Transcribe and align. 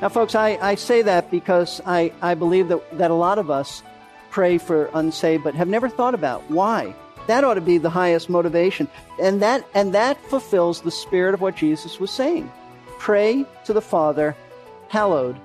Now, 0.00 0.08
folks, 0.08 0.34
I, 0.34 0.58
I 0.62 0.74
say 0.76 1.02
that 1.02 1.30
because 1.30 1.80
I, 1.84 2.12
I 2.22 2.34
believe 2.34 2.68
that, 2.68 2.98
that 2.98 3.10
a 3.10 3.14
lot 3.14 3.38
of 3.38 3.50
us 3.50 3.82
pray 4.30 4.56
for 4.58 4.90
unsaved 4.94 5.44
but 5.44 5.54
have 5.54 5.68
never 5.68 5.88
thought 5.88 6.14
about 6.14 6.48
why. 6.50 6.94
That 7.26 7.44
ought 7.44 7.54
to 7.54 7.60
be 7.60 7.78
the 7.78 7.90
highest 7.90 8.30
motivation. 8.30 8.88
And 9.20 9.42
that, 9.42 9.66
and 9.74 9.94
that 9.94 10.22
fulfills 10.24 10.80
the 10.80 10.90
spirit 10.90 11.34
of 11.34 11.40
what 11.40 11.56
Jesus 11.56 12.00
was 12.00 12.10
saying. 12.10 12.50
Pray 12.98 13.44
to 13.66 13.72
the 13.72 13.82
Father, 13.82 14.34
hallowed 14.88 15.36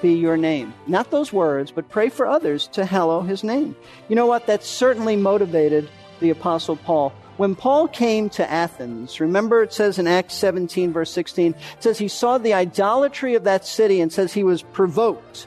be 0.00 0.14
your 0.14 0.36
name. 0.36 0.72
Not 0.86 1.10
those 1.10 1.32
words, 1.32 1.70
but 1.70 1.88
pray 1.88 2.08
for 2.08 2.26
others 2.26 2.66
to 2.68 2.84
hallow 2.84 3.20
his 3.20 3.44
name. 3.44 3.76
You 4.08 4.16
know 4.16 4.26
what? 4.26 4.46
That 4.46 4.64
certainly 4.64 5.16
motivated 5.16 5.90
the 6.20 6.30
Apostle 6.30 6.76
Paul. 6.76 7.12
When 7.40 7.54
Paul 7.54 7.88
came 7.88 8.28
to 8.36 8.50
Athens, 8.50 9.18
remember 9.18 9.62
it 9.62 9.72
says 9.72 9.98
in 9.98 10.06
Acts 10.06 10.34
17, 10.34 10.92
verse 10.92 11.10
16, 11.10 11.52
it 11.52 11.82
says 11.82 11.96
he 11.96 12.06
saw 12.06 12.36
the 12.36 12.52
idolatry 12.52 13.34
of 13.34 13.44
that 13.44 13.64
city 13.64 14.02
and 14.02 14.12
says 14.12 14.34
he 14.34 14.44
was 14.44 14.60
provoked. 14.60 15.46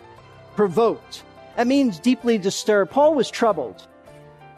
Provoked. 0.55 1.23
That 1.55 1.67
means 1.67 1.99
deeply 1.99 2.39
disturbed. 2.39 2.89
Paul 2.89 3.13
was 3.13 3.29
troubled. 3.29 3.85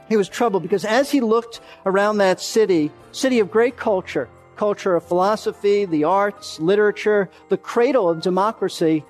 He 0.08 0.16
was 0.16 0.30
troubled 0.30 0.64
because 0.64 0.86
as 0.86 1.12
he 1.12 1.20
looked 1.20 1.60
around 1.86 2.20
that 2.20 2.40
city, 2.40 2.90
city 3.12 3.42
of 3.42 3.52
great 3.52 3.76
culture, 3.76 4.30
culture 4.56 4.96
of 4.96 5.04
philosophy, 5.04 5.84
the 5.84 6.06
arts, 6.06 6.58
literature, 6.62 7.30
the 7.50 7.58
cradle 7.58 8.10
of 8.10 8.22
democracy, 8.22 9.04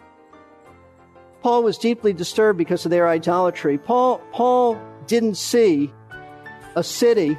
Paul 1.43 1.61
was 1.61 1.77
deeply 1.77 2.11
disturbed 2.11 2.57
because 2.57 2.85
of 2.85 2.89
their 2.89 3.07
idolatry. 3.07 3.77
Paul, 3.77 4.19
Paul 4.31 4.81
didn't 5.05 5.35
see 5.35 5.93
a 6.75 6.83
city 6.83 7.37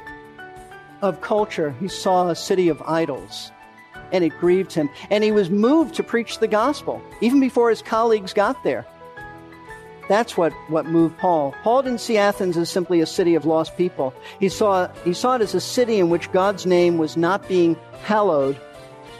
of 1.01 1.21
culture, 1.21 1.75
he 1.79 1.87
saw 1.87 2.29
a 2.29 2.35
city 2.35 2.69
of 2.69 2.81
idols. 2.83 3.51
And 4.11 4.23
it 4.23 4.37
grieved 4.39 4.73
him. 4.73 4.89
And 5.09 5.23
he 5.23 5.31
was 5.31 5.49
moved 5.49 5.95
to 5.95 6.03
preach 6.03 6.39
the 6.39 6.47
gospel, 6.47 7.01
even 7.21 7.39
before 7.39 7.69
his 7.69 7.81
colleagues 7.81 8.33
got 8.33 8.63
there. 8.63 8.85
That's 10.07 10.37
what, 10.37 10.53
what 10.69 10.85
moved 10.85 11.17
Paul. 11.17 11.53
Paul 11.63 11.83
didn't 11.83 11.99
see 11.99 12.17
Athens 12.17 12.55
as 12.55 12.69
simply 12.69 13.01
a 13.01 13.05
city 13.05 13.35
of 13.35 13.45
lost 13.45 13.75
people. 13.75 14.13
He 14.39 14.47
saw, 14.47 14.87
he 15.03 15.13
saw 15.13 15.35
it 15.35 15.41
as 15.41 15.53
a 15.53 15.59
city 15.59 15.99
in 15.99 16.09
which 16.09 16.31
God's 16.31 16.65
name 16.65 16.97
was 16.97 17.17
not 17.17 17.45
being 17.49 17.75
hallowed 18.03 18.57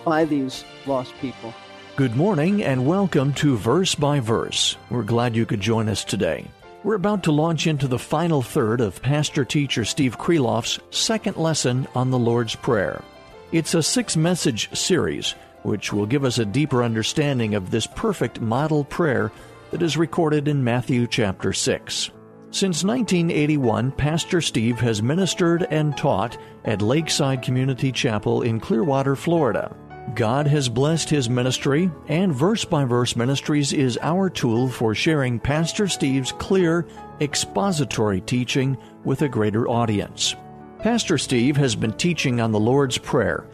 by 0.05 0.23
these 0.23 0.64
lost 0.86 1.14
people. 1.20 1.53
Good 1.98 2.16
morning 2.16 2.64
and 2.64 2.86
welcome 2.86 3.33
to 3.33 3.58
Verse 3.58 3.95
by 3.95 4.22
Verse. 4.22 4.78
We're 4.89 5.03
glad 5.03 5.36
you 5.36 5.45
could 5.45 5.59
join 5.59 5.89
us 5.89 6.05
today. 6.05 6.48
We're 6.88 6.95
about 6.95 7.23
to 7.23 7.33
launch 7.33 7.67
into 7.67 7.85
the 7.85 7.99
final 7.99 8.41
third 8.41 8.80
of 8.80 9.02
pastor 9.02 9.43
teacher 9.43 9.83
Steve 9.83 10.17
Kreloff's 10.17 10.80
second 10.89 11.35
lesson 11.35 11.85
on 11.93 12.11
the 12.11 12.17
Lord's 12.17 12.55
Prayer. 12.55 13.03
It's 13.52 13.73
a 13.73 13.83
six 13.83 14.16
message 14.16 14.73
series 14.73 15.35
which 15.63 15.91
will 15.91 16.05
give 16.05 16.23
us 16.23 16.38
a 16.38 16.45
deeper 16.45 16.81
understanding 16.81 17.55
of 17.55 17.71
this 17.71 17.88
perfect 17.88 18.39
model 18.39 18.85
prayer 18.85 19.33
that 19.71 19.81
is 19.81 19.97
recorded 19.97 20.47
in 20.47 20.63
Matthew 20.63 21.08
chapter 21.08 21.52
6. 21.52 22.09
Since 22.52 22.85
1981, 22.85 23.91
Pastor 23.91 24.39
Steve 24.39 24.80
has 24.80 25.03
ministered 25.03 25.67
and 25.69 25.97
taught 25.97 26.38
at 26.63 26.81
Lakeside 26.81 27.42
Community 27.42 27.92
Chapel 27.92 28.43
in 28.43 28.61
Clearwater, 28.61 29.17
Florida. 29.17 29.76
God 30.16 30.48
has 30.48 30.70
blessed 30.70 31.10
his 31.10 31.30
ministry, 31.30 31.92
and 32.08 32.34
Verse 32.34 32.64
by 32.64 32.86
Verse 32.86 33.16
Ministries 33.16 33.73
is 33.73 34.00
our 34.02 34.30
tool 34.30 34.70
for 34.70 34.95
sharing 34.95 35.40
Pastor 35.40 35.88
Steve's 35.88 36.32
clear, 36.32 36.88
expository 37.20 38.22
teaching 38.22 38.78
with 39.04 39.22
a 39.22 39.30
greater 39.30 39.68
audience. 39.68 40.36
Pastor 40.80 41.18
Steve 41.18 41.58
has 41.58 41.76
been 41.76 41.92
teaching 41.94 42.40
on 42.40 42.52
the 42.52 42.60
Lord's 42.60 42.98
Prayer. 42.98 43.45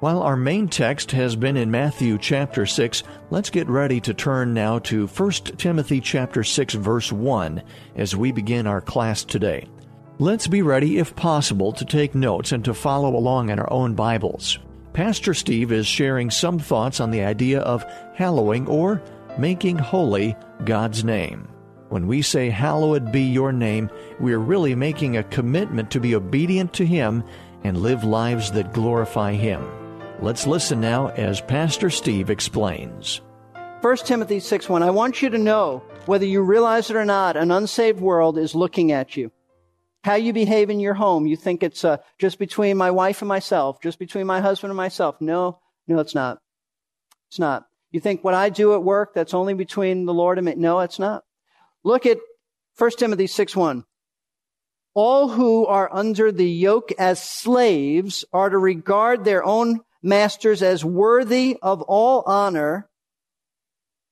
While 0.00 0.22
our 0.22 0.36
main 0.36 0.66
text 0.66 1.12
has 1.12 1.36
been 1.36 1.56
in 1.56 1.70
Matthew 1.70 2.18
chapter 2.18 2.66
6, 2.66 3.04
let's 3.30 3.50
get 3.50 3.68
ready 3.68 4.00
to 4.00 4.12
turn 4.12 4.52
now 4.52 4.80
to 4.80 5.06
1 5.06 5.30
Timothy 5.56 6.00
chapter 6.00 6.42
6 6.42 6.74
verse 6.74 7.12
1 7.12 7.62
as 7.94 8.16
we 8.16 8.32
begin 8.32 8.66
our 8.66 8.80
class 8.80 9.22
today. 9.22 9.68
Let's 10.18 10.48
be 10.48 10.62
ready 10.62 10.98
if 10.98 11.14
possible 11.14 11.72
to 11.72 11.84
take 11.84 12.16
notes 12.16 12.50
and 12.50 12.64
to 12.64 12.74
follow 12.74 13.16
along 13.16 13.50
in 13.50 13.60
our 13.60 13.72
own 13.72 13.94
Bibles. 13.94 14.58
Pastor 14.92 15.32
Steve 15.32 15.72
is 15.72 15.86
sharing 15.86 16.30
some 16.30 16.58
thoughts 16.58 17.00
on 17.00 17.10
the 17.10 17.22
idea 17.22 17.60
of 17.60 17.84
hallowing 18.14 18.66
or 18.66 19.02
making 19.38 19.78
holy 19.78 20.36
God's 20.66 21.02
name. 21.02 21.48
When 21.88 22.06
we 22.06 22.20
say, 22.20 22.50
Hallowed 22.50 23.10
be 23.10 23.22
your 23.22 23.52
name, 23.52 23.90
we 24.20 24.34
are 24.34 24.38
really 24.38 24.74
making 24.74 25.16
a 25.16 25.22
commitment 25.24 25.90
to 25.92 26.00
be 26.00 26.14
obedient 26.14 26.74
to 26.74 26.86
Him 26.86 27.24
and 27.64 27.78
live 27.78 28.04
lives 28.04 28.52
that 28.52 28.74
glorify 28.74 29.32
Him. 29.32 29.66
Let's 30.20 30.46
listen 30.46 30.80
now 30.80 31.08
as 31.08 31.40
Pastor 31.40 31.88
Steve 31.88 32.28
explains. 32.28 33.22
1 33.80 33.96
Timothy 33.98 34.40
6 34.40 34.68
1. 34.68 34.82
I 34.82 34.90
want 34.90 35.22
you 35.22 35.30
to 35.30 35.38
know, 35.38 35.82
whether 36.04 36.26
you 36.26 36.42
realize 36.42 36.90
it 36.90 36.96
or 36.96 37.04
not, 37.06 37.36
an 37.36 37.50
unsaved 37.50 38.00
world 38.00 38.36
is 38.36 38.54
looking 38.54 38.92
at 38.92 39.16
you. 39.16 39.32
How 40.04 40.14
you 40.14 40.32
behave 40.32 40.68
in 40.68 40.80
your 40.80 40.94
home, 40.94 41.26
you 41.26 41.36
think 41.36 41.62
it's 41.62 41.84
uh, 41.84 41.98
just 42.18 42.38
between 42.38 42.76
my 42.76 42.90
wife 42.90 43.22
and 43.22 43.28
myself, 43.28 43.80
just 43.80 43.98
between 43.98 44.26
my 44.26 44.40
husband 44.40 44.70
and 44.70 44.76
myself. 44.76 45.20
No, 45.20 45.60
no, 45.86 46.00
it's 46.00 46.14
not. 46.14 46.38
It's 47.28 47.38
not. 47.38 47.66
You 47.92 48.00
think 48.00 48.24
what 48.24 48.34
I 48.34 48.48
do 48.48 48.74
at 48.74 48.82
work, 48.82 49.14
that's 49.14 49.34
only 49.34 49.54
between 49.54 50.06
the 50.06 50.14
Lord 50.14 50.38
and 50.38 50.46
me. 50.46 50.54
No, 50.56 50.80
it's 50.80 50.98
not. 50.98 51.22
Look 51.84 52.06
at 52.06 52.18
1 52.78 52.90
Timothy 52.98 53.26
6 53.26 53.54
1. 53.54 53.84
All 54.94 55.28
who 55.28 55.66
are 55.66 55.88
under 55.92 56.32
the 56.32 56.50
yoke 56.50 56.90
as 56.98 57.22
slaves 57.22 58.24
are 58.32 58.50
to 58.50 58.58
regard 58.58 59.24
their 59.24 59.44
own 59.44 59.80
masters 60.02 60.62
as 60.62 60.84
worthy 60.84 61.58
of 61.62 61.80
all 61.82 62.22
honor, 62.26 62.88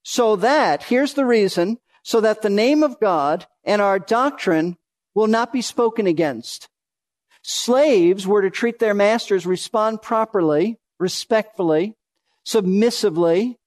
so 0.03 0.37
that, 0.37 0.84
here's 0.84 1.15
the 1.15 1.27
reason, 1.27 1.78
so 2.03 2.21
that 2.21 2.43
the 2.43 2.51
name 2.51 2.83
of 2.83 3.01
God 3.01 3.47
and 3.65 3.83
our 3.83 3.99
doctrine 3.99 4.78
will 5.15 5.26
not 5.26 5.53
be 5.53 5.62
spoken 5.62 6.06
against. 6.06 6.69
Slaves 7.43 8.26
were 8.26 8.43
to 8.43 8.50
treat 8.50 8.78
their 8.78 8.94
masters, 8.94 9.47
respond 9.47 10.03
properly, 10.03 10.78
respectfully, 10.98 11.94
submissively, 12.44 13.59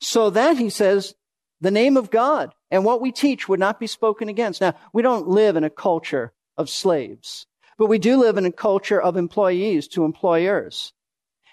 so 0.00 0.30
that, 0.30 0.56
he 0.56 0.70
says, 0.70 1.14
the 1.60 1.70
name 1.70 1.96
of 1.96 2.10
God 2.10 2.54
and 2.70 2.84
what 2.84 3.00
we 3.00 3.12
teach 3.12 3.48
would 3.48 3.60
not 3.60 3.78
be 3.78 3.86
spoken 3.86 4.28
against. 4.28 4.60
Now, 4.60 4.74
we 4.92 5.02
don't 5.02 5.28
live 5.28 5.56
in 5.56 5.64
a 5.64 5.70
culture 5.70 6.32
of 6.56 6.70
slaves, 6.70 7.46
but 7.78 7.86
we 7.86 7.98
do 7.98 8.16
live 8.16 8.38
in 8.38 8.46
a 8.46 8.52
culture 8.52 9.00
of 9.00 9.16
employees 9.16 9.88
to 9.88 10.04
employers. 10.04 10.92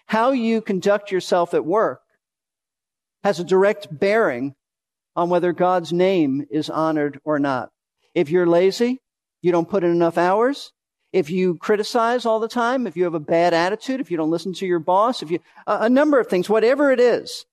How 0.06 0.32
you 0.32 0.62
conduct 0.62 1.12
yourself 1.12 1.54
at 1.54 1.66
work 1.66 2.02
has 3.24 3.40
a 3.40 3.44
direct 3.44 3.88
bearing 3.92 4.56
on 5.16 5.30
whether 5.30 5.52
God's 5.52 5.92
name 5.92 6.46
is 6.50 6.70
honored 6.70 7.20
or 7.26 7.40
not. 7.40 7.72
If 8.14 8.30
you're 8.30 8.48
lazy, 8.48 9.00
you 9.42 9.52
don't 9.52 9.70
put 9.70 9.84
in 9.84 9.92
enough 9.92 10.18
hours, 10.18 10.72
if 11.14 11.30
you 11.30 11.56
criticize 11.56 12.26
all 12.26 12.40
the 12.40 12.48
time, 12.48 12.86
if 12.86 12.98
you 12.98 13.06
have 13.06 13.14
a 13.14 13.20
bad 13.20 13.54
attitude, 13.54 14.02
if 14.02 14.12
you 14.12 14.18
don't 14.18 14.30
listen 14.30 14.54
to 14.54 14.68
your 14.68 14.80
boss, 14.80 15.24
if 15.24 15.32
you, 15.32 15.40
a, 15.66 15.78
a 15.82 15.90
number 15.90 16.20
of 16.20 16.28
things, 16.28 16.50
whatever 16.50 16.92
it 16.92 17.00
is, 17.00 17.46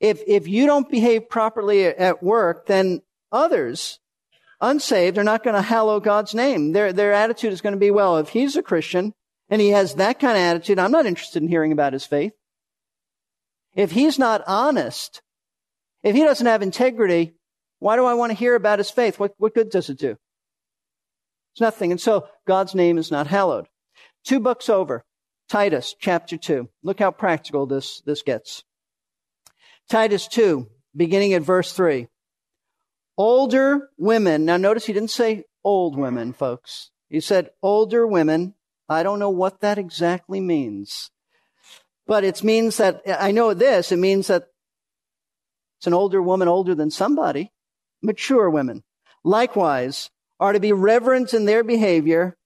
if, 0.00 0.22
if 0.26 0.46
you 0.46 0.66
don't 0.66 0.90
behave 0.90 1.28
properly 1.28 1.86
at 1.86 2.22
work, 2.22 2.66
then 2.66 3.02
others, 3.32 3.98
unsaved, 4.60 5.18
are 5.18 5.24
not 5.24 5.42
going 5.42 5.56
to 5.56 5.62
hallow 5.62 6.00
God's 6.00 6.34
name. 6.34 6.72
Their, 6.72 6.92
their 6.92 7.12
attitude 7.12 7.52
is 7.52 7.60
going 7.60 7.72
to 7.72 7.78
be, 7.78 7.90
well, 7.90 8.18
if 8.18 8.28
he's 8.28 8.56
a 8.56 8.62
Christian 8.62 9.14
and 9.48 9.60
he 9.60 9.70
has 9.70 9.94
that 9.94 10.20
kind 10.20 10.36
of 10.36 10.42
attitude, 10.42 10.78
I'm 10.78 10.92
not 10.92 11.06
interested 11.06 11.42
in 11.42 11.48
hearing 11.48 11.72
about 11.72 11.94
his 11.94 12.04
faith. 12.04 12.32
If 13.74 13.92
he's 13.92 14.18
not 14.18 14.44
honest, 14.46 15.22
if 16.02 16.14
he 16.14 16.22
doesn't 16.22 16.46
have 16.46 16.62
integrity, 16.62 17.34
why 17.80 17.96
do 17.96 18.04
I 18.04 18.14
want 18.14 18.30
to 18.30 18.38
hear 18.38 18.54
about 18.54 18.78
his 18.78 18.90
faith? 18.90 19.18
What, 19.18 19.34
what 19.38 19.54
good 19.54 19.70
does 19.70 19.88
it 19.88 19.98
do? 19.98 20.16
It's 21.52 21.60
nothing. 21.60 21.90
And 21.90 22.00
so 22.00 22.28
God's 22.46 22.74
name 22.74 22.98
is 22.98 23.10
not 23.10 23.26
hallowed. 23.26 23.66
Two 24.24 24.40
books 24.40 24.68
over. 24.68 25.04
Titus 25.48 25.94
chapter 25.98 26.36
2. 26.36 26.68
Look 26.82 26.98
how 26.98 27.10
practical 27.10 27.66
this, 27.66 28.02
this 28.02 28.22
gets. 28.22 28.64
Titus 29.88 30.28
2, 30.28 30.68
beginning 30.94 31.32
at 31.32 31.42
verse 31.42 31.72
3. 31.72 32.08
Older 33.16 33.88
women. 33.96 34.44
Now 34.44 34.58
notice 34.58 34.86
he 34.86 34.92
didn't 34.92 35.10
say 35.10 35.44
old 35.64 35.98
women, 35.98 36.32
folks. 36.32 36.90
He 37.08 37.20
said 37.20 37.50
older 37.62 38.06
women. 38.06 38.54
I 38.88 39.02
don't 39.02 39.18
know 39.18 39.30
what 39.30 39.60
that 39.60 39.78
exactly 39.78 40.40
means. 40.40 41.10
But 42.06 42.24
it 42.24 42.44
means 42.44 42.76
that, 42.76 43.02
I 43.06 43.32
know 43.32 43.54
this, 43.54 43.90
it 43.92 43.98
means 43.98 44.28
that 44.28 44.48
It's 45.78 45.86
an 45.86 45.94
older 45.94 46.20
woman, 46.20 46.48
older 46.48 46.74
than 46.74 46.90
somebody. 46.90 47.52
Mature 48.02 48.48
women, 48.50 48.84
likewise, 49.24 50.10
are 50.40 50.52
to 50.52 50.60
be 50.60 50.72
reverent 50.72 51.34
in 51.34 51.44
their 51.44 51.64
behavior, 51.64 52.36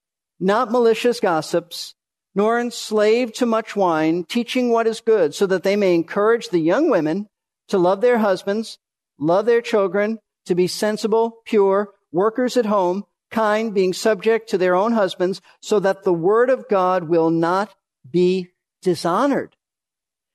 not 0.40 0.70
malicious 0.70 1.20
gossips, 1.20 1.94
nor 2.34 2.58
enslaved 2.58 3.34
to 3.36 3.46
much 3.46 3.76
wine, 3.76 4.24
teaching 4.24 4.70
what 4.70 4.86
is 4.86 5.00
good, 5.00 5.34
so 5.34 5.46
that 5.46 5.62
they 5.62 5.76
may 5.76 5.94
encourage 5.94 6.48
the 6.48 6.58
young 6.58 6.90
women 6.90 7.26
to 7.68 7.78
love 7.78 8.00
their 8.00 8.18
husbands, 8.18 8.78
love 9.18 9.46
their 9.46 9.60
children, 9.60 10.18
to 10.46 10.54
be 10.54 10.66
sensible, 10.66 11.38
pure, 11.44 11.90
workers 12.10 12.56
at 12.56 12.66
home, 12.66 13.04
kind, 13.30 13.74
being 13.74 13.92
subject 13.92 14.50
to 14.50 14.58
their 14.58 14.74
own 14.74 14.92
husbands, 14.92 15.40
so 15.60 15.80
that 15.80 16.04
the 16.04 16.12
word 16.12 16.50
of 16.50 16.68
God 16.68 17.08
will 17.08 17.30
not 17.30 17.74
be 18.10 18.48
dishonored. 18.82 19.56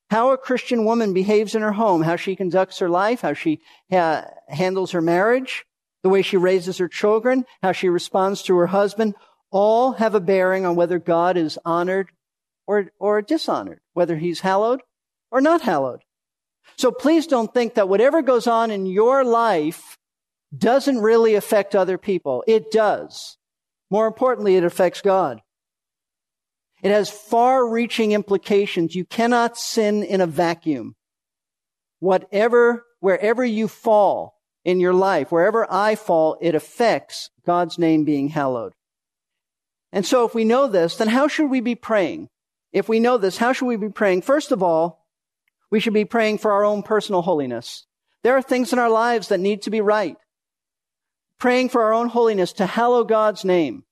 How 0.09 0.31
a 0.31 0.37
Christian 0.37 0.85
woman 0.85 1.13
behaves 1.13 1.53
in 1.53 1.61
her 1.61 1.73
home, 1.73 2.01
how 2.01 2.15
she 2.15 2.35
conducts 2.35 2.79
her 2.79 2.89
life, 2.89 3.21
how 3.21 3.33
she 3.33 3.59
ha- 3.91 4.25
handles 4.47 4.91
her 4.91 5.01
marriage, 5.01 5.65
the 6.07 6.11
way 6.11 6.21
she 6.21 6.37
raises 6.37 6.77
her 6.77 6.87
children, 6.87 7.43
how 7.61 7.73
she 7.73 7.89
responds 7.89 8.41
to 8.41 8.55
her 8.55 8.67
husband, 8.67 9.13
all 9.51 9.91
have 9.91 10.15
a 10.15 10.21
bearing 10.21 10.65
on 10.65 10.77
whether 10.77 10.99
God 10.99 11.35
is 11.35 11.59
honored 11.65 12.11
or, 12.65 12.91
or 12.97 13.21
dishonored, 13.21 13.81
whether 13.91 14.15
he's 14.15 14.39
hallowed 14.39 14.79
or 15.31 15.41
not 15.41 15.63
hallowed. 15.63 15.99
So 16.77 16.91
please 16.91 17.27
don't 17.27 17.53
think 17.53 17.73
that 17.73 17.89
whatever 17.89 18.21
goes 18.21 18.47
on 18.47 18.71
in 18.71 18.85
your 18.85 19.25
life 19.25 19.97
doesn't 20.57 20.99
really 20.99 21.35
affect 21.35 21.75
other 21.75 21.97
people. 21.97 22.41
It 22.47 22.71
does. 22.71 23.35
More 23.89 24.07
importantly, 24.07 24.55
it 24.55 24.63
affects 24.63 25.01
God. 25.01 25.41
It 26.81 26.91
has 26.91 27.09
far 27.09 27.67
reaching 27.67 28.13
implications. 28.13 28.95
You 28.95 29.03
cannot 29.03 29.57
sin 29.57 30.03
in 30.03 30.21
a 30.21 30.27
vacuum. 30.27 30.95
Whatever, 31.99 32.85
wherever 33.01 33.43
you 33.43 33.67
fall 33.67 34.36
in 34.67 34.81
your 34.81 34.93
life, 34.93 35.31
wherever 35.31 35.65
I 35.71 35.95
fall, 35.95 36.37
it 36.41 36.53
affects 36.53 37.29
God's 37.45 37.79
name 37.79 38.03
being 38.03 38.27
hallowed. 38.27 38.73
And 39.93 40.05
so 40.05 40.25
if 40.25 40.35
we 40.35 40.43
know 40.43 40.67
this, 40.67 40.97
then 40.97 41.07
how 41.07 41.29
should 41.29 41.49
we 41.49 41.61
be 41.61 41.73
praying? 41.73 42.27
If 42.73 42.89
we 42.89 42.99
know 42.99 43.17
this, 43.17 43.37
how 43.37 43.53
should 43.53 43.67
we 43.67 43.77
be 43.77 43.87
praying? 43.87 44.23
First 44.23 44.51
of 44.51 44.61
all, 44.61 45.07
we 45.71 45.79
should 45.79 45.93
be 45.93 46.03
praying 46.03 46.39
for 46.39 46.51
our 46.51 46.65
own 46.65 46.83
personal 46.83 47.21
holiness. 47.21 47.85
There 48.23 48.35
are 48.35 48.41
things 48.41 48.73
in 48.73 48.77
our 48.77 48.89
lives 48.89 49.29
that 49.29 49.39
need 49.39 49.61
to 49.61 49.69
be 49.69 49.79
right. 49.79 50.17
Praying 51.39 51.69
for 51.69 51.83
our 51.83 51.93
own 51.93 52.09
holiness 52.09 52.51
to 52.53 52.65
hallow 52.65 53.05
God's 53.05 53.45
name 53.45 53.85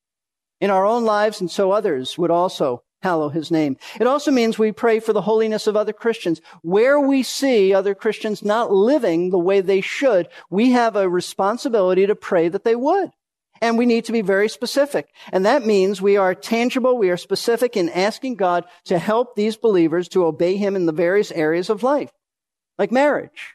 in 0.60 0.72
our 0.72 0.86
own 0.86 1.06
lives 1.06 1.40
and 1.40 1.50
so 1.50 1.72
others 1.72 2.18
would 2.18 2.32
also 2.32 2.84
hallow 3.06 3.30
his 3.30 3.52
name. 3.52 3.78
It 4.00 4.08
also 4.08 4.32
means 4.32 4.58
we 4.58 4.72
pray 4.72 5.00
for 5.00 5.14
the 5.14 5.22
holiness 5.22 5.68
of 5.68 5.76
other 5.76 5.94
Christians. 5.94 6.42
Where 6.64 7.00
we 7.00 7.22
see 7.22 7.72
other 7.72 7.94
Christians 7.94 8.44
not 8.44 8.72
living 8.72 9.30
the 9.30 9.38
way 9.38 9.62
they 9.62 9.80
should, 9.82 10.28
we 10.50 10.72
have 10.72 10.96
a 10.96 11.08
responsibility 11.08 12.08
to 12.08 12.16
pray 12.16 12.50
that 12.50 12.64
they 12.64 12.76
would. 12.76 13.12
And 13.62 13.78
we 13.78 13.86
need 13.86 14.06
to 14.06 14.12
be 14.12 14.24
very 14.24 14.50
specific. 14.50 15.14
And 15.32 15.46
that 15.46 15.64
means 15.64 16.02
we 16.02 16.18
are 16.18 16.34
tangible, 16.34 16.98
we 16.98 17.12
are 17.12 17.18
specific 17.18 17.78
in 17.78 17.90
asking 17.90 18.38
God 18.38 18.66
to 18.86 18.98
help 18.98 19.36
these 19.36 19.56
believers 19.56 20.10
to 20.10 20.26
obey 20.26 20.58
Him 20.58 20.76
in 20.76 20.88
the 20.88 20.92
various 20.92 21.32
areas 21.32 21.70
of 21.70 21.84
life, 21.84 22.12
like 22.80 22.92
marriage, 22.92 23.54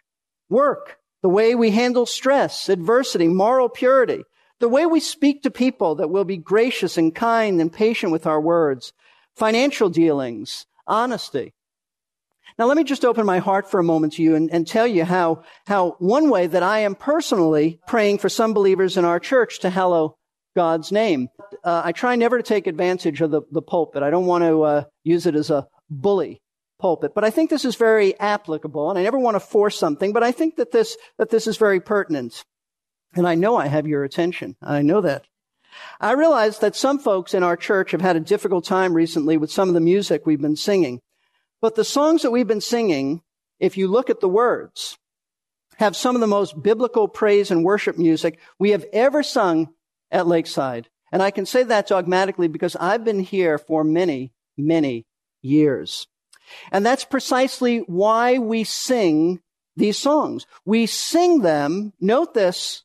work, 0.48 0.98
the 1.22 1.28
way 1.28 1.56
we 1.56 1.72
handle 1.72 2.06
stress, 2.06 2.68
adversity, 2.68 3.26
moral 3.26 3.68
purity, 3.68 4.22
the 4.60 4.68
way 4.68 4.86
we 4.86 5.00
speak 5.00 5.42
to 5.42 5.50
people 5.50 5.96
that 5.96 6.08
will 6.08 6.24
be 6.24 6.36
gracious 6.36 6.96
and 6.96 7.12
kind 7.14 7.60
and 7.60 7.72
patient 7.72 8.12
with 8.12 8.28
our 8.28 8.40
words, 8.40 8.92
financial 9.40 9.88
dealings, 9.88 10.66
honesty. 10.86 11.54
Now, 12.58 12.66
let 12.66 12.76
me 12.76 12.84
just 12.84 13.06
open 13.06 13.24
my 13.24 13.38
heart 13.38 13.70
for 13.70 13.80
a 13.80 13.84
moment 13.84 14.12
to 14.14 14.22
you 14.22 14.34
and, 14.34 14.50
and, 14.50 14.66
tell 14.66 14.86
you 14.86 15.06
how, 15.06 15.44
how 15.66 15.96
one 15.98 16.28
way 16.28 16.46
that 16.46 16.62
I 16.62 16.80
am 16.80 16.94
personally 16.94 17.80
praying 17.86 18.18
for 18.18 18.28
some 18.28 18.52
believers 18.52 18.98
in 18.98 19.06
our 19.06 19.18
church 19.18 19.60
to 19.60 19.70
hallow 19.70 20.18
God's 20.54 20.92
name. 20.92 21.28
Uh, 21.64 21.80
I 21.82 21.92
try 21.92 22.16
never 22.16 22.36
to 22.36 22.42
take 22.42 22.66
advantage 22.66 23.22
of 23.22 23.30
the, 23.30 23.40
the 23.50 23.62
pulpit. 23.62 24.02
I 24.02 24.10
don't 24.10 24.26
want 24.26 24.44
to 24.44 24.62
uh, 24.62 24.84
use 25.04 25.24
it 25.24 25.34
as 25.34 25.48
a 25.48 25.66
bully 25.88 26.42
pulpit, 26.78 27.12
but 27.14 27.24
I 27.24 27.30
think 27.30 27.48
this 27.48 27.64
is 27.64 27.76
very 27.76 28.18
applicable, 28.20 28.90
and 28.90 28.98
I 28.98 29.02
never 29.02 29.18
want 29.18 29.36
to 29.36 29.40
force 29.40 29.78
something, 29.78 30.12
but 30.12 30.22
I 30.22 30.32
think 30.32 30.56
that 30.56 30.70
this 30.70 30.98
that 31.18 31.30
this 31.30 31.46
is 31.46 31.56
very 31.56 31.80
pertinent, 31.80 32.44
and 33.14 33.26
I 33.26 33.36
know 33.36 33.56
I 33.56 33.68
have 33.68 33.86
your 33.86 34.04
attention. 34.04 34.56
I 34.60 34.82
know 34.82 35.00
that. 35.00 35.24
I 36.00 36.12
realize 36.12 36.58
that 36.58 36.76
some 36.76 36.98
folks 36.98 37.34
in 37.34 37.42
our 37.42 37.56
church 37.56 37.90
have 37.92 38.00
had 38.00 38.16
a 38.16 38.20
difficult 38.20 38.64
time 38.64 38.94
recently 38.94 39.36
with 39.36 39.52
some 39.52 39.68
of 39.68 39.74
the 39.74 39.80
music 39.80 40.26
we've 40.26 40.40
been 40.40 40.56
singing. 40.56 41.00
But 41.60 41.74
the 41.74 41.84
songs 41.84 42.22
that 42.22 42.30
we've 42.30 42.46
been 42.46 42.60
singing, 42.60 43.22
if 43.58 43.76
you 43.76 43.88
look 43.88 44.10
at 44.10 44.20
the 44.20 44.28
words, 44.28 44.98
have 45.76 45.96
some 45.96 46.14
of 46.14 46.20
the 46.20 46.26
most 46.26 46.62
biblical 46.62 47.08
praise 47.08 47.50
and 47.50 47.64
worship 47.64 47.96
music 47.96 48.38
we 48.58 48.70
have 48.70 48.84
ever 48.92 49.22
sung 49.22 49.68
at 50.10 50.26
Lakeside. 50.26 50.88
And 51.12 51.22
I 51.22 51.30
can 51.30 51.46
say 51.46 51.62
that 51.64 51.88
dogmatically 51.88 52.48
because 52.48 52.76
I've 52.76 53.04
been 53.04 53.20
here 53.20 53.58
for 53.58 53.82
many, 53.82 54.32
many 54.56 55.06
years. 55.42 56.06
And 56.70 56.84
that's 56.84 57.04
precisely 57.04 57.78
why 57.78 58.38
we 58.38 58.64
sing 58.64 59.40
these 59.76 59.98
songs. 59.98 60.46
We 60.64 60.86
sing 60.86 61.40
them, 61.40 61.92
note 62.00 62.34
this, 62.34 62.82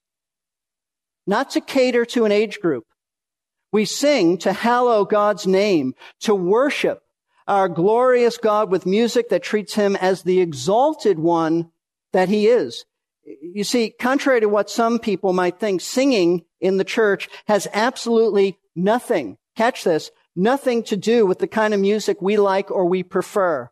not 1.27 1.51
to 1.51 1.61
cater 1.61 2.05
to 2.05 2.25
an 2.25 2.31
age 2.31 2.59
group. 2.59 2.85
We 3.71 3.85
sing 3.85 4.37
to 4.39 4.53
hallow 4.53 5.05
God's 5.05 5.45
name, 5.45 5.95
to 6.21 6.33
worship 6.33 7.01
our 7.47 7.69
glorious 7.69 8.37
God 8.37 8.71
with 8.71 8.85
music 8.85 9.29
that 9.29 9.43
treats 9.43 9.75
him 9.75 9.95
as 9.95 10.23
the 10.23 10.39
exalted 10.39 11.19
one 11.19 11.71
that 12.13 12.29
he 12.29 12.47
is. 12.47 12.85
You 13.41 13.63
see, 13.63 13.89
contrary 13.89 14.41
to 14.41 14.49
what 14.49 14.69
some 14.69 14.99
people 14.99 15.33
might 15.33 15.59
think, 15.59 15.81
singing 15.81 16.45
in 16.59 16.77
the 16.77 16.83
church 16.83 17.27
has 17.47 17.67
absolutely 17.73 18.57
nothing, 18.75 19.37
catch 19.55 19.83
this, 19.83 20.11
nothing 20.35 20.83
to 20.83 20.97
do 20.97 21.25
with 21.25 21.39
the 21.39 21.47
kind 21.47 21.73
of 21.73 21.79
music 21.79 22.21
we 22.21 22.37
like 22.37 22.71
or 22.71 22.85
we 22.85 23.03
prefer. 23.03 23.69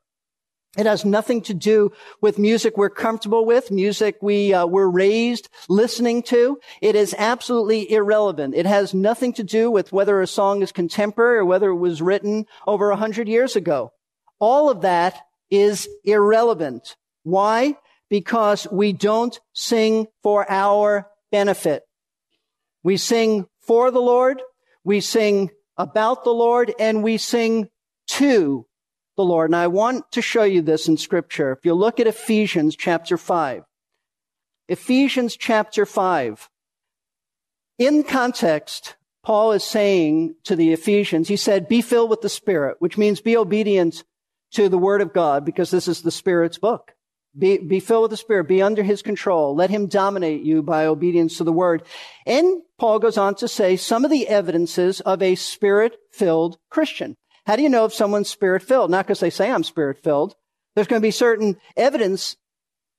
It 0.75 0.87
has 0.87 1.05
nothing 1.05 1.41
to 1.43 1.53
do 1.53 1.91
with 2.19 2.39
music 2.39 2.77
we're 2.77 2.89
comfortable 2.89 3.45
with, 3.45 3.69
music 3.69 4.17
we 4.21 4.55
uh, 4.55 4.65
were 4.65 4.89
raised 4.89 5.49
listening 5.69 6.23
to. 6.23 6.59
It 6.81 6.95
is 6.95 7.13
absolutely 7.15 7.91
irrelevant. 7.91 8.55
It 8.55 8.65
has 8.65 8.91
nothing 8.91 9.33
to 9.33 9.43
do 9.43 9.69
with 9.69 9.93
whether 9.93 10.19
a 10.19 10.27
song 10.27 10.63
is 10.63 10.71
contemporary 10.71 11.37
or 11.37 11.45
whether 11.45 11.69
it 11.69 11.75
was 11.75 12.01
written 12.01 12.47
over 12.65 12.89
a 12.89 12.95
hundred 12.95 13.27
years 13.27 13.55
ago. 13.55 13.91
All 14.39 14.71
of 14.71 14.81
that 14.81 15.21
is 15.51 15.87
irrelevant. 16.03 16.95
Why? 17.21 17.77
Because 18.09 18.67
we 18.71 18.93
don't 18.93 19.39
sing 19.53 20.07
for 20.23 20.49
our 20.49 21.07
benefit. 21.31 21.83
We 22.81 22.98
sing 22.98 23.45
for 23.62 23.91
the 23.91 24.01
Lord, 24.01 24.41
we 24.83 25.01
sing 25.01 25.51
about 25.77 26.24
the 26.24 26.33
Lord, 26.33 26.74
and 26.79 27.03
we 27.03 27.17
sing 27.17 27.69
to 28.07 28.65
the 29.15 29.24
Lord. 29.24 29.50
And 29.50 29.55
I 29.55 29.67
want 29.67 30.12
to 30.12 30.22
show 30.22 30.43
you 30.43 30.62
this 30.62 30.88
in 30.88 30.98
scripture. 30.98 31.51
If 31.51 31.65
you 31.65 31.74
look 31.74 32.00
at 32.00 32.08
Ephesians 32.08 32.75
chapter 32.75 33.17
5, 33.17 33.63
Ephesians 34.67 35.36
chapter 35.36 35.86
5, 35.86 36.50
in 37.79 38.03
context, 38.03 38.96
Paul 39.24 39.53
is 39.53 39.63
saying 39.63 40.36
to 40.43 40.55
the 40.55 40.74
Ephesians, 40.74 41.27
he 41.27 41.38
said, 41.38 41.67
be 41.67 41.82
filled 41.82 42.10
with 42.10 42.22
the 42.22 42.29
Spirit, 42.29 42.77
which 42.79 42.98
means 42.98 43.22
be 43.22 43.38
obedient 43.38 44.03
to 44.51 44.70
the 44.70 44.77
Word 44.77 45.01
of 45.01 45.13
God 45.13 45.46
because 45.46 45.72
this 45.72 45.88
is 45.88 46.01
the 46.01 46.12
Spirit's 46.12 46.58
book. 46.58 46.93
Be, 47.38 47.58
be 47.58 47.79
filled 47.79 48.03
with 48.03 48.12
the 48.12 48.17
Spirit. 48.17 48.48
Be 48.48 48.62
under 48.62 48.84
His 48.84 49.01
control. 49.01 49.55
Let 49.55 49.72
Him 49.72 49.88
dominate 49.88 50.43
you 50.43 50.62
by 50.62 50.86
obedience 50.86 51.38
to 51.38 51.43
the 51.43 51.51
Word. 51.51 51.84
And 52.27 52.62
Paul 52.77 53.00
goes 53.00 53.17
on 53.17 53.34
to 53.36 53.48
say 53.48 53.75
some 53.75 54.05
of 54.05 54.12
the 54.12 54.27
evidences 54.27 55.01
of 55.01 55.22
a 55.22 55.36
Spirit-filled 55.36 56.58
Christian. 56.70 57.17
How 57.45 57.55
do 57.55 57.63
you 57.63 57.69
know 57.69 57.85
if 57.85 57.93
someone's 57.93 58.29
spirit 58.29 58.63
filled? 58.63 58.91
Not 58.91 59.05
because 59.05 59.19
they 59.19 59.29
say 59.29 59.51
I'm 59.51 59.63
spirit 59.63 60.01
filled. 60.03 60.35
There's 60.75 60.88
going 60.88 61.01
to 61.01 61.05
be 61.05 61.12
certain 61.12 61.57
evidence 61.75 62.38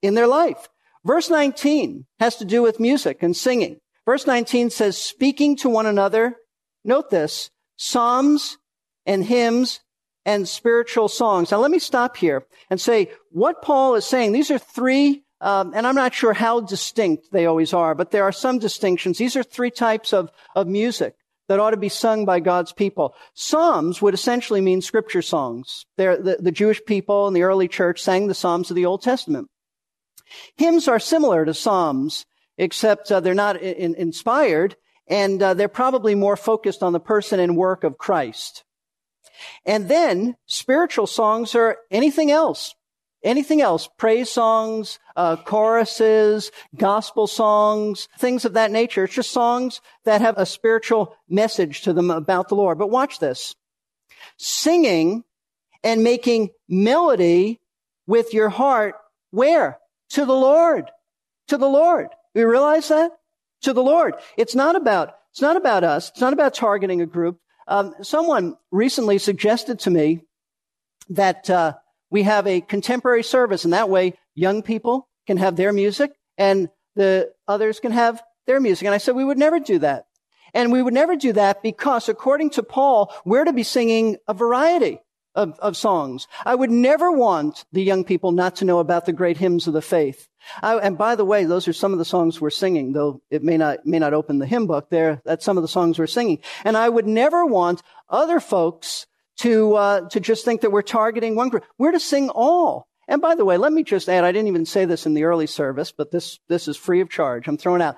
in 0.02 0.14
their 0.14 0.26
life. 0.26 0.68
Verse 1.04 1.30
19 1.30 2.06
has 2.20 2.36
to 2.36 2.44
do 2.44 2.62
with 2.62 2.80
music 2.80 3.22
and 3.22 3.36
singing. 3.36 3.78
Verse 4.06 4.26
19 4.26 4.70
says, 4.70 4.98
speaking 4.98 5.56
to 5.56 5.68
one 5.68 5.86
another. 5.86 6.36
Note 6.84 7.10
this, 7.10 7.50
psalms 7.76 8.58
and 9.06 9.24
hymns 9.24 9.80
and 10.26 10.46
spiritual 10.46 11.08
songs. 11.08 11.50
Now 11.50 11.58
let 11.58 11.70
me 11.70 11.78
stop 11.78 12.16
here 12.16 12.46
and 12.70 12.80
say 12.80 13.10
what 13.30 13.62
Paul 13.62 13.94
is 13.94 14.04
saying. 14.04 14.32
These 14.32 14.50
are 14.50 14.58
three 14.58 15.24
um, 15.40 15.72
and 15.74 15.86
I'm 15.86 15.94
not 15.94 16.14
sure 16.14 16.32
how 16.32 16.60
distinct 16.60 17.30
they 17.30 17.44
always 17.44 17.74
are, 17.74 17.94
but 17.94 18.10
there 18.10 18.24
are 18.24 18.32
some 18.32 18.58
distinctions. 18.58 19.18
These 19.18 19.36
are 19.36 19.42
three 19.42 19.70
types 19.70 20.14
of, 20.14 20.30
of 20.54 20.66
music 20.66 21.16
that 21.48 21.60
ought 21.60 21.70
to 21.70 21.76
be 21.76 21.88
sung 21.88 22.24
by 22.24 22.40
God's 22.40 22.72
people. 22.72 23.14
Psalms 23.34 24.00
would 24.00 24.14
essentially 24.14 24.60
mean 24.60 24.80
scripture 24.80 25.22
songs. 25.22 25.86
The, 25.96 26.38
the, 26.40 26.52
Jewish 26.52 26.80
people 26.86 27.28
in 27.28 27.34
the 27.34 27.42
early 27.42 27.68
church 27.68 28.00
sang 28.02 28.26
the 28.26 28.34
Psalms 28.34 28.70
of 28.70 28.76
the 28.76 28.86
Old 28.86 29.02
Testament. 29.02 29.48
Hymns 30.56 30.88
are 30.88 30.98
similar 30.98 31.44
to 31.44 31.54
Psalms, 31.54 32.24
except 32.56 33.12
uh, 33.12 33.20
they're 33.20 33.34
not 33.34 33.60
in, 33.60 33.94
inspired, 33.94 34.76
and 35.06 35.42
uh, 35.42 35.54
they're 35.54 35.68
probably 35.68 36.14
more 36.14 36.36
focused 36.36 36.82
on 36.82 36.92
the 36.92 37.00
person 37.00 37.40
and 37.40 37.56
work 37.56 37.84
of 37.84 37.98
Christ. 37.98 38.64
And 39.66 39.88
then 39.88 40.36
spiritual 40.46 41.06
songs 41.06 41.54
are 41.54 41.78
anything 41.90 42.30
else. 42.30 42.74
Anything 43.25 43.61
else, 43.61 43.88
praise 43.97 44.31
songs, 44.31 44.99
uh, 45.16 45.37
choruses, 45.37 46.52
gospel 46.76 47.26
songs, 47.26 48.09
things 48.19 48.45
of 48.45 48.52
that 48.52 48.71
nature. 48.71 49.04
It's 49.04 49.14
just 49.14 49.33
songs 49.33 49.81
that 50.04 50.21
have 50.21 50.38
a 50.38 50.47
spiritual 50.47 51.16
message 51.28 51.83
to 51.83 51.93
them 51.93 52.11
about 52.11 52.49
the 52.49 52.54
Lord. 52.54 52.78
But 52.78 52.90
watch 52.90 53.19
this. 53.19 53.54
Singing 54.37 55.25
and 55.83 56.04
making 56.04 56.50
melody 56.69 57.61
with 58.07 58.35
your 58.35 58.50
heart, 58.50 58.95
where? 59.31 59.78
To 60.11 60.25
the 60.25 60.35
Lord. 60.35 60.90
To 61.49 61.57
the 61.57 61.69
Lord. 61.69 62.09
You 62.35 62.49
realize 62.49 62.88
that? 62.88 63.12
To 63.62 63.73
the 63.73 63.83
Lord. 63.83 64.14
It's 64.37 64.54
not 64.54 64.76
about, 64.76 65.14
it's 65.31 65.40
not 65.40 65.57
about 65.57 65.85
us. 65.85 66.11
It's 66.11 66.21
not 66.21 66.33
about 66.33 66.54
targeting 66.54 67.00
a 67.00 67.07
group. 67.07 67.38
Um, 67.66 67.95
someone 68.02 68.57
recently 68.71 69.19
suggested 69.19 69.78
to 69.81 69.90
me 69.90 70.21
that, 71.09 71.49
uh, 71.49 71.75
we 72.11 72.23
have 72.23 72.46
a 72.46 72.61
contemporary 72.61 73.23
service 73.23 73.64
and 73.64 73.73
that 73.73 73.90
way 73.90 74.14
young 74.34 74.62
people 74.62 75.08
can 75.26 75.37
have 75.37 75.56
their 75.56 75.73
music 75.73 76.12
and 76.38 76.68
the 76.96 77.32
others 77.49 77.80
can 77.80 77.92
have 77.92 78.23
their 78.46 78.61
music. 78.61 78.87
And 78.87 78.94
I 78.94 78.99
said 78.99 79.14
we 79.14 79.25
would 79.25 79.38
never 79.38 79.58
do 79.58 79.78
that. 79.80 80.06
And 80.52 80.70
we 80.70 80.82
would 80.82 80.94
never 80.94 81.16
do 81.16 81.32
that 81.32 81.62
because 81.62 82.08
according 82.08 82.50
to 82.50 82.62
Paul, 82.62 83.12
we're 83.25 83.44
to 83.44 83.52
be 83.52 83.64
singing 83.64 84.18
a 84.28 84.34
variety 84.34 85.00
of, 85.34 85.58
of 85.58 85.76
songs. 85.76 86.28
I 86.44 86.54
would 86.54 86.70
never 86.70 87.11
want 87.11 87.64
the 87.73 87.82
young 87.82 88.04
people 88.04 88.30
not 88.30 88.56
to 88.56 88.64
know 88.64 88.78
about 88.78 89.04
the 89.04 89.12
great 89.12 89.37
hymns 89.37 89.66
of 89.66 89.73
the 89.73 89.82
faith. 89.82 90.28
I, 90.62 90.76
and 90.76 90.96
by 90.96 91.16
the 91.16 91.25
way, 91.25 91.44
those 91.44 91.66
are 91.66 91.73
some 91.73 91.92
of 91.92 91.99
the 91.99 92.04
songs 92.04 92.40
we're 92.40 92.50
singing, 92.50 92.92
though 92.92 93.20
it 93.30 93.42
may 93.42 93.56
not, 93.56 93.84
may 93.84 93.99
not 93.99 94.14
open 94.14 94.38
the 94.38 94.46
hymn 94.46 94.66
book 94.66 94.90
there. 94.90 95.20
That's 95.25 95.44
some 95.44 95.56
of 95.56 95.62
the 95.62 95.68
songs 95.68 95.99
we're 95.99 96.06
singing. 96.06 96.38
And 96.64 96.76
I 96.76 96.88
would 96.88 97.06
never 97.06 97.44
want 97.44 97.82
other 98.08 98.38
folks 98.38 99.06
to, 99.38 99.74
uh, 99.74 100.08
to 100.10 100.20
just 100.20 100.44
think 100.44 100.60
that 100.60 100.70
we're 100.70 100.82
targeting 100.82 101.34
one 101.34 101.48
group. 101.48 101.64
We're 101.78 101.92
to 101.92 102.00
sing 102.00 102.30
all. 102.30 102.86
And 103.06 103.20
by 103.20 103.34
the 103.34 103.44
way, 103.44 103.56
let 103.56 103.72
me 103.72 103.82
just 103.82 104.08
add, 104.08 104.24
I 104.24 104.32
didn't 104.32 104.48
even 104.48 104.66
say 104.66 104.84
this 104.84 105.06
in 105.06 105.14
the 105.14 105.24
early 105.24 105.46
service, 105.46 105.92
but 105.92 106.10
this, 106.10 106.38
this 106.48 106.68
is 106.68 106.76
free 106.76 107.00
of 107.00 107.10
charge. 107.10 107.48
I'm 107.48 107.58
throwing 107.58 107.82
out. 107.82 107.96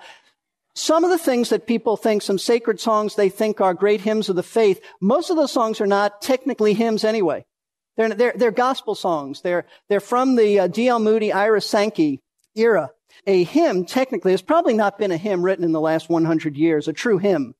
Some 0.74 1.04
of 1.04 1.10
the 1.10 1.18
things 1.18 1.50
that 1.50 1.66
people 1.66 1.96
think, 1.96 2.22
some 2.22 2.38
sacred 2.38 2.80
songs 2.80 3.14
they 3.14 3.28
think 3.28 3.60
are 3.60 3.72
great 3.72 4.00
hymns 4.00 4.28
of 4.28 4.36
the 4.36 4.42
faith, 4.42 4.80
most 5.00 5.30
of 5.30 5.36
those 5.36 5.52
songs 5.52 5.80
are 5.80 5.86
not 5.86 6.20
technically 6.20 6.74
hymns 6.74 7.04
anyway. 7.04 7.46
They're, 7.96 8.10
they're, 8.10 8.34
they're 8.36 8.50
gospel 8.50 8.94
songs. 8.94 9.40
They're, 9.40 9.64
they're 9.88 10.00
from 10.00 10.36
the 10.36 10.60
uh, 10.60 10.66
D.L. 10.66 10.98
Moody, 10.98 11.32
Ira 11.32 11.62
Sankey 11.62 12.20
era. 12.54 12.90
A 13.26 13.44
hymn, 13.44 13.86
technically, 13.86 14.32
has 14.32 14.42
probably 14.42 14.74
not 14.74 14.98
been 14.98 15.12
a 15.12 15.16
hymn 15.16 15.42
written 15.42 15.64
in 15.64 15.72
the 15.72 15.80
last 15.80 16.10
100 16.10 16.56
years, 16.56 16.88
a 16.88 16.92
true 16.92 17.18
hymn. 17.18 17.54